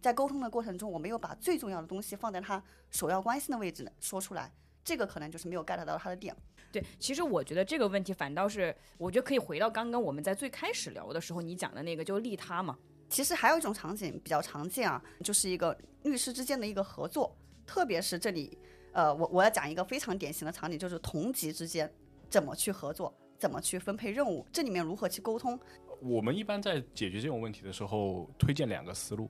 [0.00, 4.52] 在沟通的过程中，我没有把最重要的东西放在他首要关心的位置说出来，
[4.84, 6.34] 这个可能就是没有 get 到他的点。
[6.72, 12.78] 对，其实我觉得这个问题反倒是，我觉得可以回到刚刚我们在最开始聊的时候你讲的那个，就利他嘛。
[13.08, 18.58] 其实还有一种场景比较常见啊，就是一个律师之间的一个合作，特别是这里，
[18.92, 21.90] 呃，我我要讲一个非常典型的场景，就是同级之间
[22.28, 23.12] 怎么去合作。
[23.38, 24.46] 怎么去分配任务？
[24.50, 25.60] 这里面如何去沟通？
[26.00, 29.28] 我们一般在解决这种问题的时候，推荐两个思路。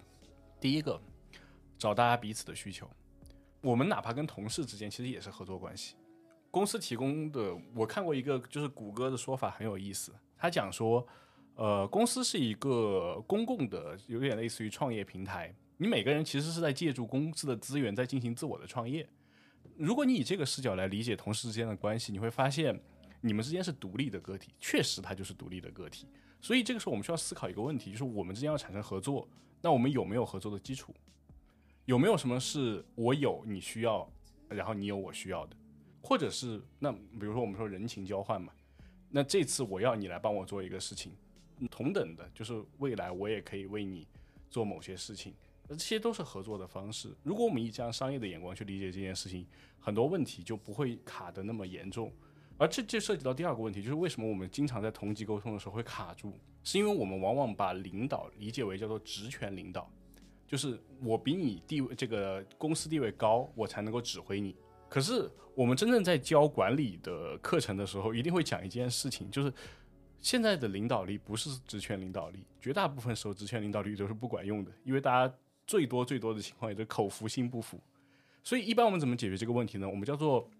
[0.60, 1.00] 第一个，
[1.78, 2.88] 找大家彼此的需求。
[3.60, 5.96] 我们哪怕跟同事之间，其实也是合作关系。
[6.50, 10.12] 公司提供的，我看过一个，就是谷歌的说法很有意思。
[10.36, 11.06] 他讲说，
[11.54, 15.54] 呃，公司是一个公共的，有点类似于创业平台。
[15.76, 19.08] 你每个人其实是在借助公司的资源在进行自我的创业。
[19.76, 22.80] 如果你以这个视角来理解同事之间的关系，你会发现。
[23.22, 26.06] 你们之间是独立的个体，确实它就是独立的个体，
[26.40, 29.26] 所以这个时候我们需要思考一个问题，就是我们之间要产生合作，
[29.60, 30.94] 那我们有没有合作的基础？
[31.84, 34.08] 有没有什么是我有你需要，
[34.48, 35.56] 然后你有我需要的？
[36.02, 38.52] 或者是那比如说我们说人情交换嘛，
[39.10, 41.12] 那这次我要你来帮我做一个事情，
[41.70, 44.06] 同等的，就是未来我也可以为你
[44.50, 45.34] 做某些事情，
[45.68, 47.12] 那这些都是合作的方式。
[47.22, 49.46] 如果我们以这样商业的眼光去理解这件事情，
[49.80, 52.12] 很多问题就不会卡得那么严重。
[52.58, 56.32] 而这就涉及到第二个问题，就是为什么我们经常在同级沟通的时候会卡住，
[56.66, 59.88] 是因为我们往往把领导理解为叫做职权领导，
[60.48, 64.57] 就是我比你地位这个公司地位高，我才能够指挥你。
[64.88, 69.52] 可是我们真正在教管理的课程的时候，一定会讲一件事情，就是
[70.20, 75.33] 现在的领导力不是职权领导力，绝大部分时候职权领导力都是不管用的，因为大家
[75.68, 77.79] 最多最多的情况也是口服心不服。
[78.42, 79.88] 所以一般我们怎么解决这个问题呢？
[79.88, 80.50] 我们叫做。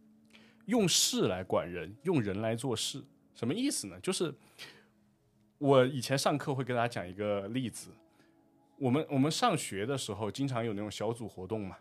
[0.67, 3.01] 用事来管人，用人来做事，
[3.37, 4.01] 什么意思呢？
[4.01, 4.35] 就是
[5.59, 7.91] 我以前上课会跟大家讲一个例子，
[8.79, 11.77] 我们我们上学的时候经常有那种小组活动嘛，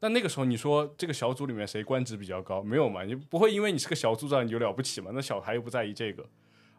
[0.00, 2.62] 那那个时候你说这个小组里面谁官职比较高？
[2.62, 3.04] 没有嘛？
[3.04, 5.10] 你不会因为你是个小组长你就了不起嘛？
[5.14, 6.28] 那小孩又不在意这个，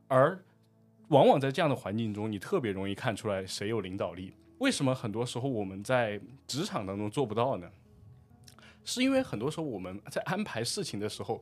[0.08, 0.43] 而
[1.08, 4.34] 往往在这样的环境中，你特别容易看出来谁有领导力。
[4.60, 7.71] 为什么很多时候我们在职场当中做不到呢？
[8.84, 11.41] 是因为很多时候我们在安排事情的时候，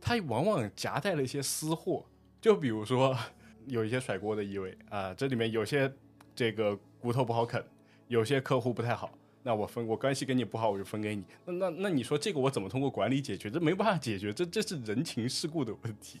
[0.00, 2.04] 他往往夹带了一些私货，
[2.40, 3.16] 就比如说
[3.66, 5.92] 有一些甩锅的意味啊，这里面有些
[6.34, 7.62] 这个骨头不好啃，
[8.08, 11.24] 有些客户不太好，那我分我关系跟你不好，我就分给你。
[11.44, 13.50] 那那那你说这个我怎么通过管理解决？
[13.50, 16.20] 这没办法解决，这这是人情世故的问题。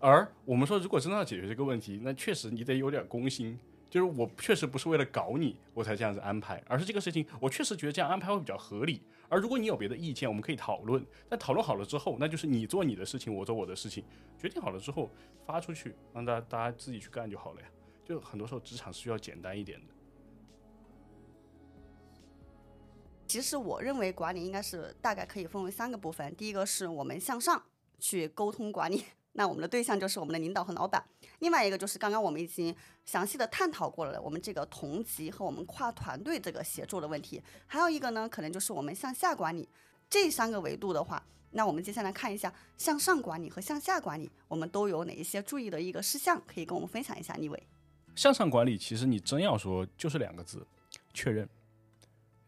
[0.00, 3.58] 而我们说，如果真的要解决这个问题，那确实你得有点公心。
[3.90, 9.00] 就是我确实不是为了搞你，我才这样子安排，而是这个事情我确实觉得这样安排会比较合理。
[9.28, 11.04] 而如果你有别的意见，我们可以讨论。
[11.28, 14.04] 但讨论好了之后，那就是你做你的事情，我做我的事情，
[14.38, 15.10] 决定好了之后
[15.44, 17.68] 发出去，让大家大家自己去干就好了呀。
[18.04, 19.94] 就很多时候职场是需要简单一点的。
[23.26, 27.62] 其实我认为管理应该是大概可以分为三个部分，第一个是我们向上
[27.98, 29.04] 去沟通管理。
[29.38, 31.00] 那我们的对象就是我们的领导和老板，
[31.38, 32.74] 另外一个就是刚刚我们已经
[33.06, 39.68] 详细的探讨过了，我们这个同级和我们跨团队这个协作的问题，还有一个呢，可能就是我们向下管理
[40.10, 47.62] 这三个维度的话，那我们接下来看一下向上管理和向下管理，我们都有哪一些注意的一个事项，可以跟我们分享一下，李伟。
[48.16, 50.66] 向上管理其实你真要说就是两个字，
[51.14, 51.48] 确认，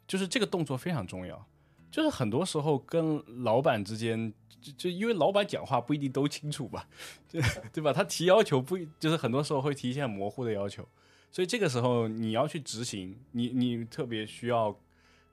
[0.08, 1.46] 就是这个动作非常重要，
[1.88, 4.34] 就是很多时候跟老板之间。
[4.60, 6.88] 就就因为老板讲话不一定都清楚吧，
[7.28, 7.40] 就
[7.72, 7.92] 对吧？
[7.92, 10.86] 他提要求不就是很多时候会提一些模糊的要求，
[11.30, 14.78] 所以这个时候你要去执行，你你特别需要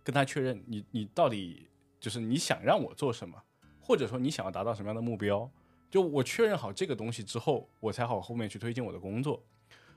[0.03, 1.67] 跟他确认，你你到底
[1.99, 3.43] 就是你想让我做什么，
[3.80, 5.49] 或者说你想要达到什么样的目标？
[5.89, 9.43] 就我确认好这个东西之后，我才好后面去推进我的工作。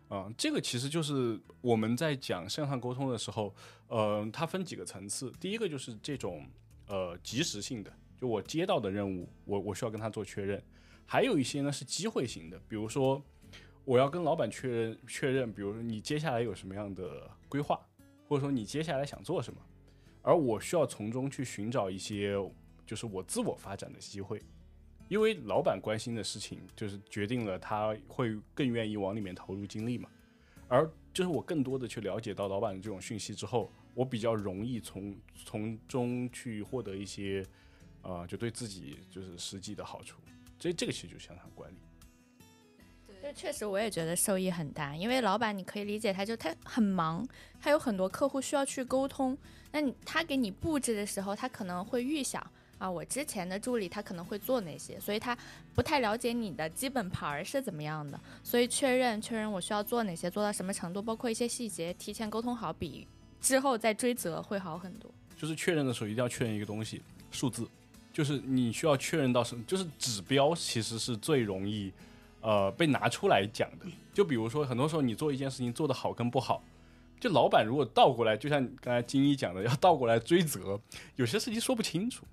[0.09, 3.55] 啊、这个其实就是我们在讲向上沟通的时候，
[3.87, 5.33] 呃，它分几个层次。
[5.39, 6.45] 第一个就是这种
[6.89, 10.63] 呃及时性的，就我接到的任务，我我需要跟他做确认。
[11.07, 13.21] 还有一些呢是机会型的，比如说
[13.85, 17.81] 我要跟老板确认确认，比如说你接下来有什么样的规划，
[18.29, 19.61] 或者说你接下来想做什么，
[20.23, 22.35] 而我需要从中去寻找一些
[22.87, 24.41] 就是我自我发展的机会。
[25.09, 30.09] 因为老板关心的事情，就是决定了他会更愿意往里面投入精力嘛。
[30.69, 37.45] 而就是我更多的去了解到老板的这种讯息之后，我比较容易从从中去获得一些，
[38.03, 40.19] 呃，就对自己就是实际的好处。
[40.59, 41.77] 所以这个其实就是向上管理。
[43.23, 47.27] 就确实我也觉得受益很大，因为老板你可以理解他，就他很忙，
[47.61, 49.37] 他有很多客户需要去沟通。
[49.71, 52.45] 那你他给你布置的时候，他可能会预想
[52.79, 55.37] 啊，我之前的助理他可能会做哪些，所以他
[55.75, 63.07] 不太了解你的基本盘儿是怎么样的，所以确认确认我需要做哪些，做到什么程度，包括一些细节，提前沟通好，比
[63.41, 65.13] 之后再追责会好很多。
[65.37, 67.69] 就是确认的时候一定要确认一个东西，数字，
[68.13, 71.93] 就是你需要确认到什么，就是指标其实是最容易，
[72.41, 73.87] 呃，被拿出来讲的。
[74.13, 76.63] 就比如说，很多时候你做一件事情做得好跟不好，
[77.21, 80.81] 就老板如果倒过来，就像刚才金一讲的，要倒过来追责，
[81.17, 82.27] 有些事情说不清楚，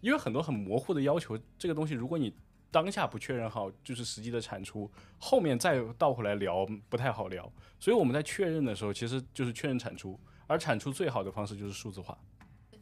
[0.00, 2.32] 因为很多很模糊的要求，这个东西如果你
[2.70, 7.50] 当下不确认好，就是实际的产出，后面再倒回来聊不太好聊。
[7.78, 12.16] 所以我们在确认的时候，其实就是确认产出，而产出最好的方式就是数字化。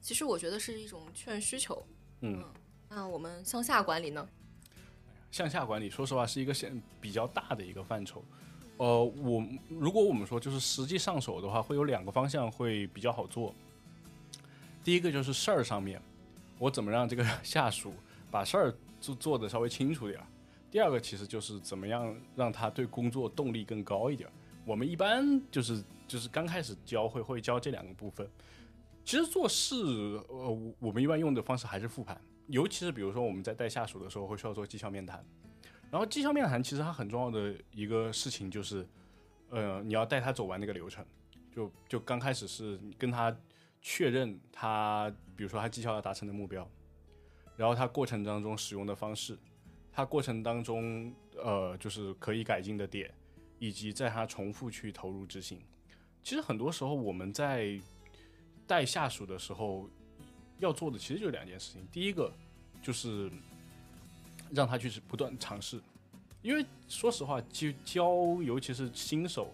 [0.00, 1.84] 其实我觉得是一种确认需求。
[2.20, 2.42] 嗯，
[2.88, 4.26] 那我们向下管理呢？
[5.30, 8.24] 向下管理，说实话是一个现比较大的一个范畴。
[8.78, 13.54] 呃，我如果我们说就是实际上手的话，会有两个方向会比较好做。
[14.82, 16.00] 第一个就是事儿上面，
[16.58, 17.92] 我怎么让这个 下属
[18.30, 20.26] 把事儿做做的稍微清楚点儿。
[20.70, 24.32] 第二个其实就是怎么样让他对工作动力更高一点儿。
[24.64, 28.26] 我们一般就是就是刚开始教会会教这两个部分。
[29.06, 29.76] 其实做事，
[30.28, 35.24] 呃，我们一般用的方式还是复盘，尤其是比如说我们在带下属的时候，会需要做绩效面谈。
[35.92, 38.84] 然后绩效面谈其实它很重要的一个事情就是，
[39.50, 41.06] 呃，你要带他走完那个流程。
[41.54, 43.34] 就就刚开始是跟他
[43.80, 46.68] 确认他，比如说他绩效要达成的目标，
[47.56, 49.38] 然后他过程当中使用的方式，
[49.92, 53.14] 他过程当中呃就是可以改进的点，
[53.60, 55.62] 以及在他重复去投入执行。
[56.24, 57.80] 其实很多时候我们在
[58.66, 59.88] 带下属的时候
[60.58, 62.32] 要做的其实就两件事情，第一个
[62.82, 63.30] 就是
[64.50, 65.80] 让他去不断尝试，
[66.42, 68.08] 因为说实话，就教
[68.42, 69.52] 尤其是新手，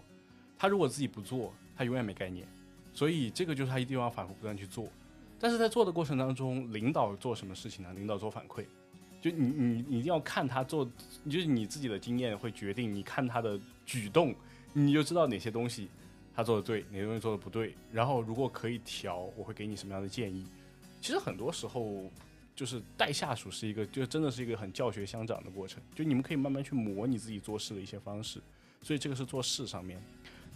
[0.57, 2.47] 他如果自己不做，他永远没概念，
[2.93, 4.87] 所以这个就是他一定要反复不断去做。
[5.39, 7.93] 但是在做的过程当中，领导做什么事情呢？
[7.93, 8.65] 领导做反馈，
[9.19, 10.89] 就你你你一定要看他做，
[11.29, 14.33] 就是你自己的经验会决定，你看他的举动，
[14.71, 15.89] 你就知道哪些东西
[16.35, 17.75] 他做的对，哪些东西做的不对。
[17.91, 20.47] 然后如果可以调，我会给你什么样的建议。
[20.99, 22.09] 其实很多时候
[22.55, 25.81] 就是带下属是一个，就真的是一个很教学相长的过程。
[25.93, 28.41] 就你们可以慢慢去磨你自己做事的一些方式。
[28.81, 30.01] 所以这个是做事上面。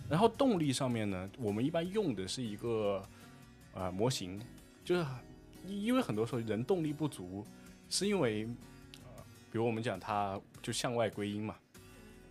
[0.09, 3.03] 然后动力上面呢，我们一般用的是一个
[3.73, 4.41] 呃模型，
[4.83, 5.05] 就是
[5.67, 7.45] 因为很多时候人动力不足，
[7.89, 8.47] 是因为
[9.03, 11.55] 呃，比如我们讲他就向外归因嘛，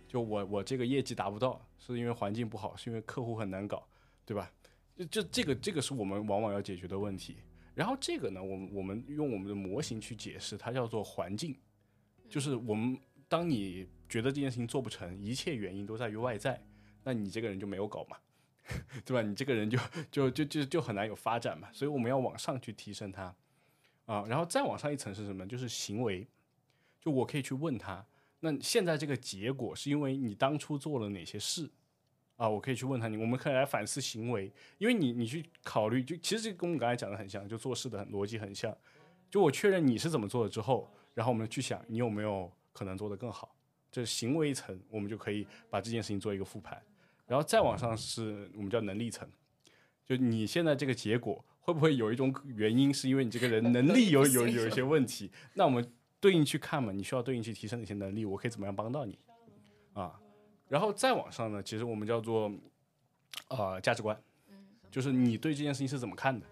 [0.07, 3.87] 就我我这个业绩达不到，是因为环境不好，是因为客户很难搞，
[4.25, 4.51] 对吧？
[4.95, 7.37] 就就这个这个是我们往往要解决的问题。
[7.75, 11.55] 然后这个呢，我们我们用我们的模型去解释，它叫做环境，
[12.27, 12.97] 就是我们
[13.27, 16.59] 当你觉得这件事情做不成，一切原因都在于外在，
[17.03, 18.17] 那你这个人就没有搞嘛，
[19.05, 19.21] 对吧？
[19.21, 19.77] 你这个人就
[20.09, 21.69] 就就就就很难有发展嘛。
[21.71, 23.35] 所以我们要往上去提升它
[24.07, 25.45] 啊，然后再往上一层是什么？
[25.45, 26.27] 就是行为，
[26.99, 28.03] 就我可以去问他，
[28.39, 31.69] 那现在这个结果是因为你当初做了哪些事？
[32.35, 38.75] 啊，我可以去问他你，我们可以来反思行为，因为你你去考虑，就其实这跟我们刚才讲的很像，就做事的逻辑很像。
[39.31, 43.55] 就我确认你是怎么做的之后，然后我们去想你有没有可能做得更好，
[43.91, 46.79] 这是行为层，我们就可以把这件事情做一个复盘，
[47.25, 49.27] 然后再往上是我们叫能力层，
[50.05, 55.31] 就你现在这个结果会不会有一种原因是因为你这个人能力有 有有一些问题？
[55.55, 59.17] 那我们对应去看嘛，你需要对应去提升哪些能力，我可以怎么样帮到你
[59.93, 60.19] 啊？
[60.67, 62.51] 然后再往上呢，其实我们叫做
[63.49, 64.19] 呃价值观，
[64.91, 66.45] 就是你对这件事情是怎么看的，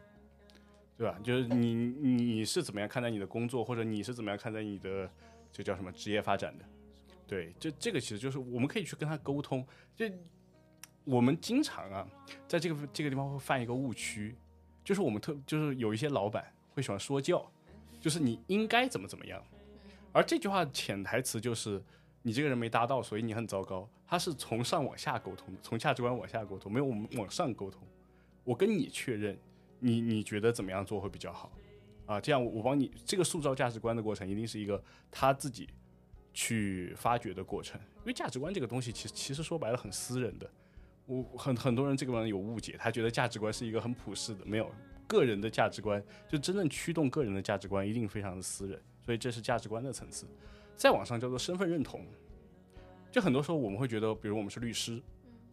[0.98, 1.20] 对吧？
[1.24, 5.10] 就是你你是怎么样看待你的工作，或者你是怎么样看待你的
[5.52, 6.66] 这叫什么职业发展的？
[7.28, 9.66] 对，这这个其实就是我们可以去跟他沟通。
[9.96, 10.06] 就
[11.04, 12.08] 我们经常啊，
[12.48, 14.36] 在这个这个地方会犯一个误区，
[14.84, 17.46] 就是我们特就是有一些老板会喜欢说教，
[18.00, 19.44] 就是你应该怎么怎么样，
[20.16, 21.84] 而这句话潜台词就是
[22.22, 23.86] 你这个人没搭到，所以你很糟糕。
[24.08, 27.82] 他是从上往下沟通的，从价值观往下沟通，没有我们往上沟通。
[28.46, 29.38] 我跟你确认，
[29.80, 31.52] 你你觉得怎么样做会比较好
[32.06, 32.22] 啊？
[32.22, 35.68] 这样我我帮你这个塑造价值观的过程，一定是一个他自己
[36.34, 37.78] 去发掘的过程。
[37.98, 40.50] 因为价值观这个东西，其实其实说白了很私人的。
[41.08, 44.72] 我很很多人这个人有误解，他觉得价值观是一个很普世的，没有
[45.08, 48.82] 个人的价值观，就真正驱动个人的价值观一定非常的私人。
[49.06, 50.26] 所以这是价值观的层次。
[50.76, 52.06] 再往上叫做身份认同，
[53.10, 55.02] 就很多时候我们会觉得，比如我们是律师，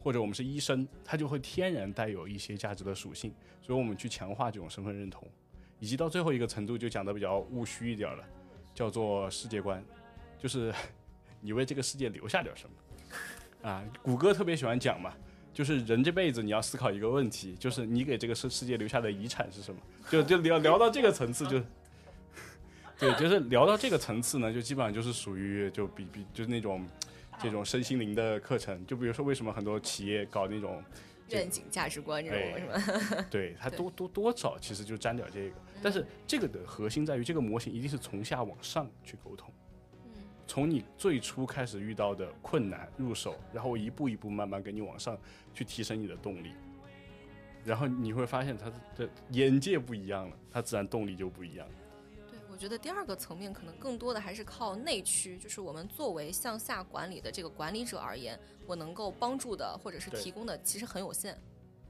[0.01, 5.29] 或者我们是医生，他就会天然带有一些价值的属性，所以我们去强化这种身份认同，
[5.79, 8.25] 以及到最后一个程度就讲的比较务虚一点了，
[8.75, 9.81] 叫做世界观，
[10.39, 10.75] 就是
[11.41, 13.85] 你为这个世界留下点什么啊？
[14.03, 15.15] 谷歌特别喜欢讲嘛，
[15.55, 19.81] 就是人这辈子你要思考一个问题，就是你给这个世世界留下的遗产是什么？
[20.11, 21.63] 就就聊聊到这个层次就。
[23.03, 26.87] 对，就是聊到这个层次呢，就基本上就是属于就比比就是那种
[27.41, 28.87] 这种身心灵的课程。
[28.87, 30.81] 就比如说，为什么很多企业搞那种
[31.31, 32.67] 愿景价值观这种是
[33.17, 33.27] 吧？
[33.29, 35.57] 对，它多多多少其实就沾点这个。
[35.83, 39.53] 但是这个的核心在于，这个模型一定是从下往上去沟通。
[40.15, 45.19] 嗯，从你最初开始遇到的困难入手，然后一步一步慢慢给你往上
[45.53, 46.53] 去提升你的动力，
[47.65, 51.67] 然后你会发现他的眼界不一样了，他自然动力就不一样。
[51.67, 51.82] 我
[52.63, 58.39] 觉得第二个层面可能更多的还是靠内驱，就是我们作为向下管理的这个管理者而言，
[58.69, 61.37] 我能够帮助的或者是提供的其实很有限。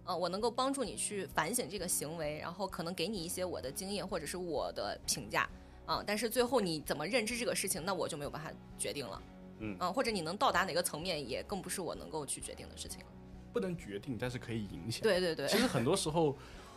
[0.06, 5.46] 嗯，我能够帮助你去反省这个行为，然后可能给你一些我的经验或者是我的评价。
[5.84, 9.22] 啊，但是最后你怎么认知这个事情，那我就没有办法决定了。
[9.58, 13.06] 嗯，啊，或者你能到达哪个层面，也更不是我能够去决定的事情了。
[13.52, 15.02] 不能决定，但是可以影响。
[15.02, 15.46] 对对对。
[15.48, 16.34] 其实很多时候。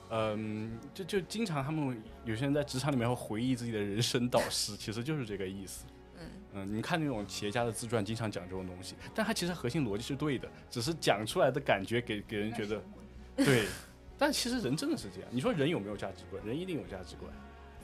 [0.10, 5.86] 嗯，就就经常他们有些人在职场里面会回忆自己的人生导师，其实就是这个意思。
[6.20, 12.82] 嗯嗯，你看那种企业家的自传，经常讲这种东西，但他其实核心逻辑是对的，只是讲出来的感觉给给人觉得
[13.36, 13.66] 对。
[14.18, 16.42] 但其实人真的是这样，你说人有没有价值观？
[16.46, 17.30] 人一定有价值观。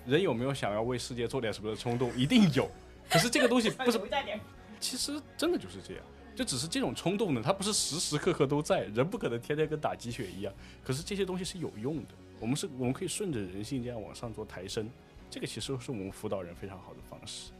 [0.05, 2.11] 人有没有想要为世界做点什么的冲动？
[2.17, 2.69] 一定有。
[3.09, 3.99] 可是这个东西不是，
[4.80, 6.03] 其实真的就是这样。
[6.36, 10.53] 就只是这种冲动呢，它不是时时刻刻都在，人不可能天天跟打鸡血一样。
[10.84, 12.09] 可是这些东西是有用的，
[12.39, 14.89] 我们是我们可以顺着人性这样往上做抬升，
[15.29, 17.51] 这个其实是我们辅导人非常好的方式。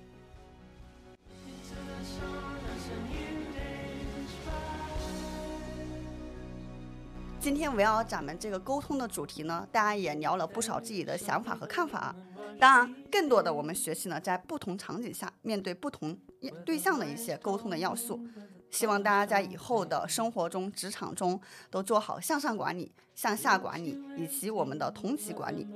[7.40, 12.16] 今天围绕咱们这个沟通的主题呢，大家也聊了不少自己的想法和看法。
[12.60, 16.16] 当然，更多的我们学习呢，在不同场景下面对不同
[16.64, 18.24] 对象的一些沟通的要素。
[18.72, 25.68] 希望大家在以后的生活中、职场中都做好向上管理、向下管理以及我们的同级管理。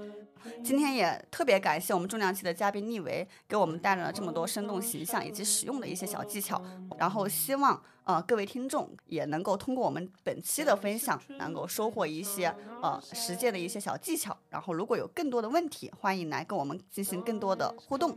[0.64, 6.62] 今天也特别感谢我们重量级的嘉宾逆维，给我们带来了这么多生动形象以及实用的一些小技巧。
[7.00, 12.46] 然后希望呃各位听众也能够通过我们本期的分享，能够收获一些
[12.82, 14.38] 呃实践的一些小技巧。
[14.50, 18.16] 然后如果有更多的问题，欢迎来跟我们进行更多的互动。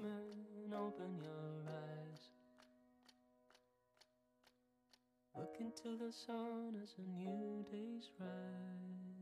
[5.61, 9.18] Into the sun as a new day's rise.